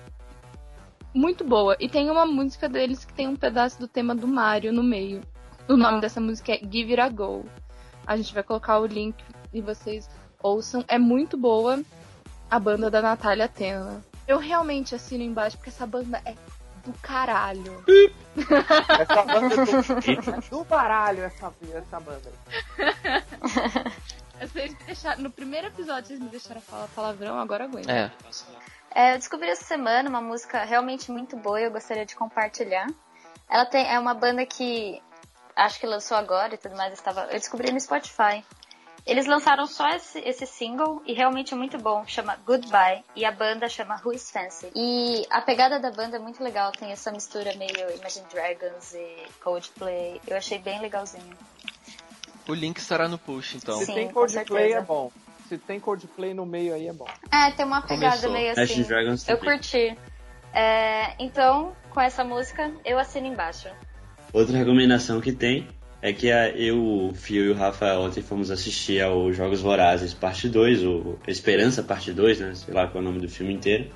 [1.14, 1.76] Muito boa.
[1.80, 5.20] E tem uma música deles que tem um pedaço do tema do Mario no meio.
[5.68, 7.44] O nome dessa música é Give It a Go.
[8.06, 9.16] A gente vai colocar o link
[9.52, 10.08] e vocês
[10.42, 10.84] ouçam.
[10.88, 11.80] É muito boa
[12.50, 14.02] a banda da Natália Atena.
[14.26, 16.34] Eu realmente assino embaixo porque essa banda é
[16.84, 17.84] do caralho.
[19.00, 22.32] Essa banda é do, do baralho, essa, essa banda.
[24.40, 27.90] Vocês me deixaram, no primeiro episódio vocês me deixaram falar palavrão, agora aguento.
[27.90, 28.12] É.
[28.94, 32.86] É, eu descobri essa semana uma música realmente muito boa e eu gostaria de compartilhar.
[33.50, 35.02] Ela tem, é uma banda que
[35.56, 36.90] acho que lançou agora e tudo mais.
[36.90, 38.44] Eu, estava, eu descobri no Spotify.
[39.08, 42.04] Eles lançaram só esse, esse single e realmente é muito bom.
[42.06, 44.70] Chama Goodbye e a banda chama Who is Fancy.
[44.76, 46.70] E a pegada da banda é muito legal.
[46.72, 50.20] Tem essa mistura meio Imagine Dragons e Coldplay.
[50.26, 51.24] Eu achei bem legalzinho.
[52.46, 53.78] O link estará no post, então.
[53.78, 55.10] Se Sim, tem Coldplay é bom.
[55.48, 57.08] Se tem Coldplay no meio aí é bom.
[57.32, 58.32] É, tem uma pegada Começou.
[58.32, 58.88] meio Imagine assim.
[58.88, 59.58] Dragons Eu também.
[59.58, 59.98] curti.
[60.52, 63.68] É, então, com essa música, eu assino embaixo.
[64.34, 65.66] Outra recomendação que tem
[66.00, 66.78] é que a, eu,
[67.10, 71.82] o Fio e o Rafa ontem fomos assistir ao Jogos Vorazes Parte 2, ou Esperança
[71.82, 72.54] Parte 2, né?
[72.54, 73.86] Sei lá qual é o nome do filme inteiro.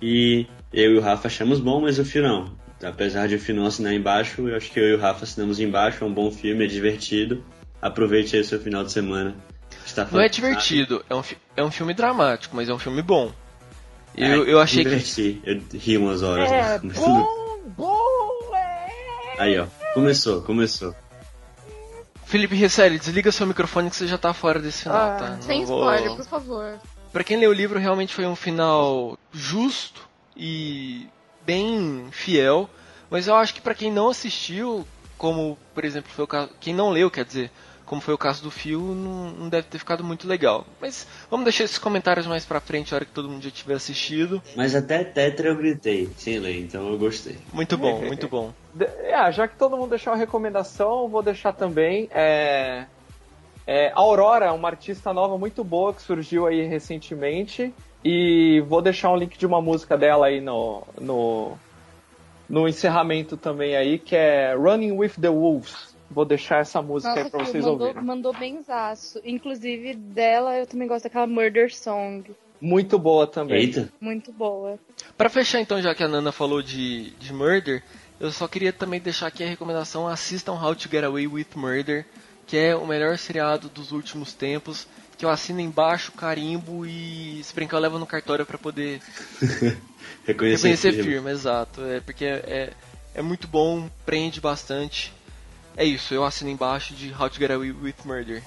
[0.00, 2.52] E eu e o Rafa achamos bom, mas o Fio não.
[2.82, 5.58] Apesar de o Fio não assinar embaixo, eu acho que eu e o Rafa assinamos
[5.58, 6.04] embaixo.
[6.04, 7.44] É um bom filme, é divertido.
[7.82, 9.34] Aproveite aí o seu final de semana.
[9.84, 11.22] Está Não é divertido, é um,
[11.56, 13.32] é um filme dramático, mas é um filme bom.
[14.16, 14.90] É, Eu, eu achei que.
[14.90, 15.40] diverti.
[15.44, 16.50] Eu ri umas horas.
[16.50, 16.80] É né?
[16.94, 19.42] Bom, bom, é.
[19.42, 19.66] Aí, ó.
[19.94, 20.94] Começou, começou.
[22.30, 25.30] Felipe Risselli, desliga seu microfone que você já tá fora desse final, Ah, tá?
[25.30, 26.78] Não Sem vou- spoiler, por favor.
[27.12, 31.08] Pra quem leu o livro, realmente foi um final justo e
[31.44, 32.70] bem fiel.
[33.10, 34.86] Mas eu acho que pra quem não assistiu,
[35.18, 37.50] como por exemplo foi o caso, quem não leu, quer dizer,
[37.86, 40.64] como foi o caso do Fio, não, não deve ter ficado muito legal.
[40.80, 43.74] Mas vamos deixar esses comentários mais pra frente, a hora que todo mundo já tiver
[43.74, 44.42] assistido.
[44.54, 47.38] Mas até Tetra eu gritei, sem ler, então eu gostei.
[47.52, 48.52] Muito bom, muito bom.
[48.72, 52.08] De- é, já que todo mundo deixou a recomendação, eu vou deixar também.
[52.12, 52.86] É,
[53.66, 57.74] é, Aurora é uma artista nova muito boa que surgiu aí recentemente.
[58.04, 61.52] E vou deixar um link de uma música dela aí no, no,
[62.48, 65.89] no encerramento também aí, que é Running with the Wolves.
[66.10, 68.04] Vou deixar essa música aí Nossa, pra Fio, vocês mandou, ouvirem.
[68.04, 69.20] mandou benzaço.
[69.24, 72.28] Inclusive, dela eu também gosto daquela Murder Song.
[72.60, 73.58] Muito boa também.
[73.58, 74.78] Eita, Muito boa.
[75.16, 77.82] Pra fechar então, já que a Nana falou de, de Murder,
[78.18, 82.04] eu só queria também deixar aqui a recomendação, assistam How to Get Away with Murder,
[82.46, 87.54] que é o melhor seriado dos últimos tempos, que eu assino embaixo, carimbo e se
[87.54, 89.00] brincar eu levo no cartório pra poder
[90.26, 91.12] reconhecer, reconhecer firme.
[91.12, 91.82] firme, exato.
[91.84, 92.72] É porque é,
[93.14, 95.12] é muito bom, prende bastante.
[95.76, 98.42] É isso, eu assino embaixo de How to Get Away with Murder.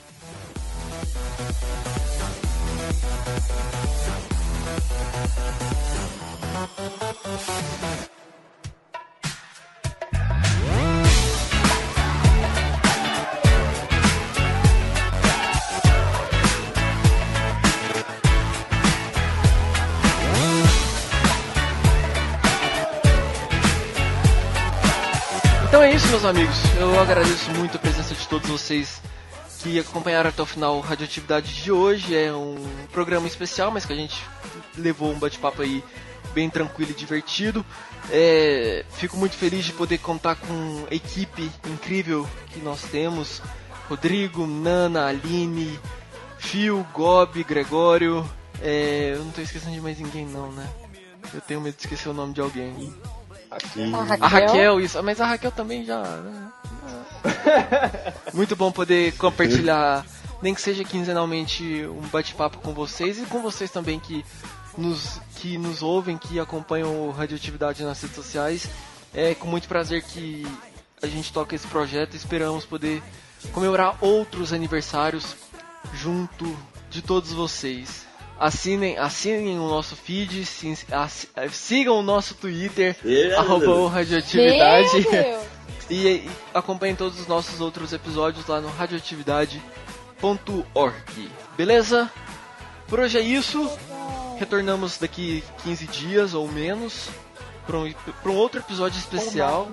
[25.73, 26.55] Então é isso, meus amigos.
[26.79, 29.01] Eu agradeço muito a presença de todos vocês
[29.63, 32.15] que acompanharam até o final Radioatividade de hoje.
[32.15, 34.23] É um programa especial, mas que a gente
[34.77, 35.83] levou um bate-papo aí
[36.31, 37.65] bem tranquilo e divertido.
[38.11, 43.41] É, fico muito feliz de poder contar com a equipe incrível que nós temos.
[43.89, 45.79] Rodrigo, Nana, Aline,
[46.37, 48.29] Fio, Gobi, Gregório.
[48.61, 50.69] É, eu não tô esquecendo de mais ninguém não, né?
[51.33, 52.93] Eu tenho medo de esquecer o nome de alguém.
[53.93, 55.01] A A Raquel, isso.
[55.03, 56.01] Mas a Raquel também já.
[56.01, 56.51] né?
[58.33, 60.05] Muito bom poder compartilhar,
[60.41, 64.25] nem que seja quinzenalmente, um bate-papo com vocês e com vocês também que
[64.77, 68.69] nos, que nos ouvem, que acompanham o Radioatividade nas redes sociais.
[69.13, 70.45] É com muito prazer que
[71.01, 73.01] a gente toca esse projeto e esperamos poder
[73.51, 75.35] comemorar outros aniversários
[75.93, 76.57] junto
[76.89, 78.05] de todos vocês.
[78.45, 83.39] Assinem, assinem o nosso feed, se- assi- sigam o nosso Twitter, Yeah.
[83.41, 84.89] arroba o radioatividade.
[85.89, 88.69] E, e acompanhem todos os nossos outros episódios lá no
[90.21, 91.29] radioatividade.org.
[91.57, 92.09] Beleza?
[92.87, 93.69] Por hoje é isso.
[94.39, 97.09] Retornamos daqui 15 dias ou menos
[97.67, 97.93] para um,
[98.25, 99.69] um outro episódio especial.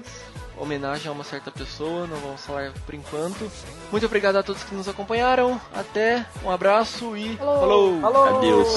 [0.61, 3.51] Homenagem a uma certa pessoa, não vamos falar por enquanto.
[3.91, 5.59] Muito obrigado a todos que nos acompanharam.
[5.74, 7.99] Até, um abraço e Falou.
[8.01, 8.37] falou.
[8.37, 8.69] Adeus.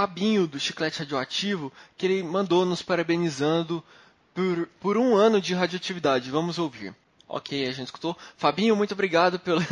[0.00, 3.84] Fabinho do Chiclete Radioativo que ele mandou nos parabenizando
[4.32, 6.30] por, por um ano de radioatividade.
[6.30, 6.94] Vamos ouvir.
[7.28, 8.16] Ok, a gente escutou.
[8.38, 9.60] Fabinho, muito obrigado pelo.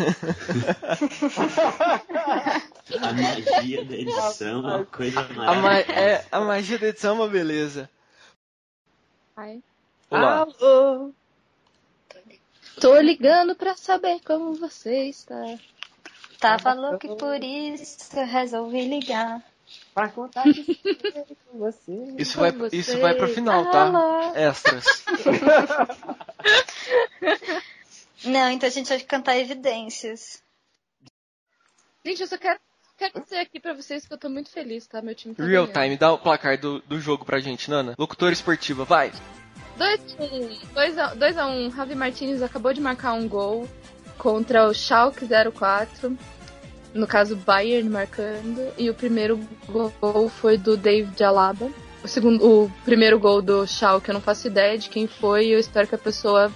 [3.00, 5.92] A magia da edição é uma coisa a, ma- maravilhosa.
[6.00, 7.88] é, a magia da edição é uma beleza.
[9.36, 9.62] Ai.
[10.10, 10.46] Olá.
[10.60, 11.12] Alô.
[12.80, 15.58] Tô ligando pra saber como você está.
[16.38, 19.42] Tava louco e por isso eu resolvi ligar.
[19.98, 22.14] Pra contar com você.
[22.16, 22.76] Isso vai, você.
[22.76, 23.86] isso vai pro final, tá?
[23.86, 24.32] Alô.
[24.36, 25.04] Extras.
[28.24, 30.40] Não, então a gente vai cantar evidências.
[32.06, 32.60] Gente, eu só quero,
[32.96, 35.02] quero dizer aqui pra vocês que eu tô muito feliz, tá?
[35.02, 35.82] Meu time tá Real ganhando.
[35.82, 37.96] time, dá o placar do, do jogo pra gente, Nana.
[37.98, 39.10] Locutora esportiva, vai.
[39.76, 43.68] 2 a 1 um, Javi Martinez acabou de marcar um gol
[44.16, 46.16] contra o Schalke 04.
[46.94, 48.72] No caso, Bayern marcando.
[48.76, 49.40] E o primeiro
[50.00, 51.68] gol foi do David Alaba.
[52.02, 55.48] O, segundo, o primeiro gol do Schalke eu não faço ideia de quem foi.
[55.48, 56.50] Eu espero que a pessoa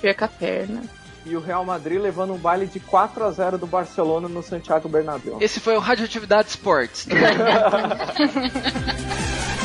[0.00, 0.82] perca a perna.
[1.26, 4.88] E o Real Madrid levando um baile de 4 a 0 do Barcelona no Santiago
[4.88, 5.38] Bernabéu.
[5.40, 7.06] Esse foi o Radioatividade Sports.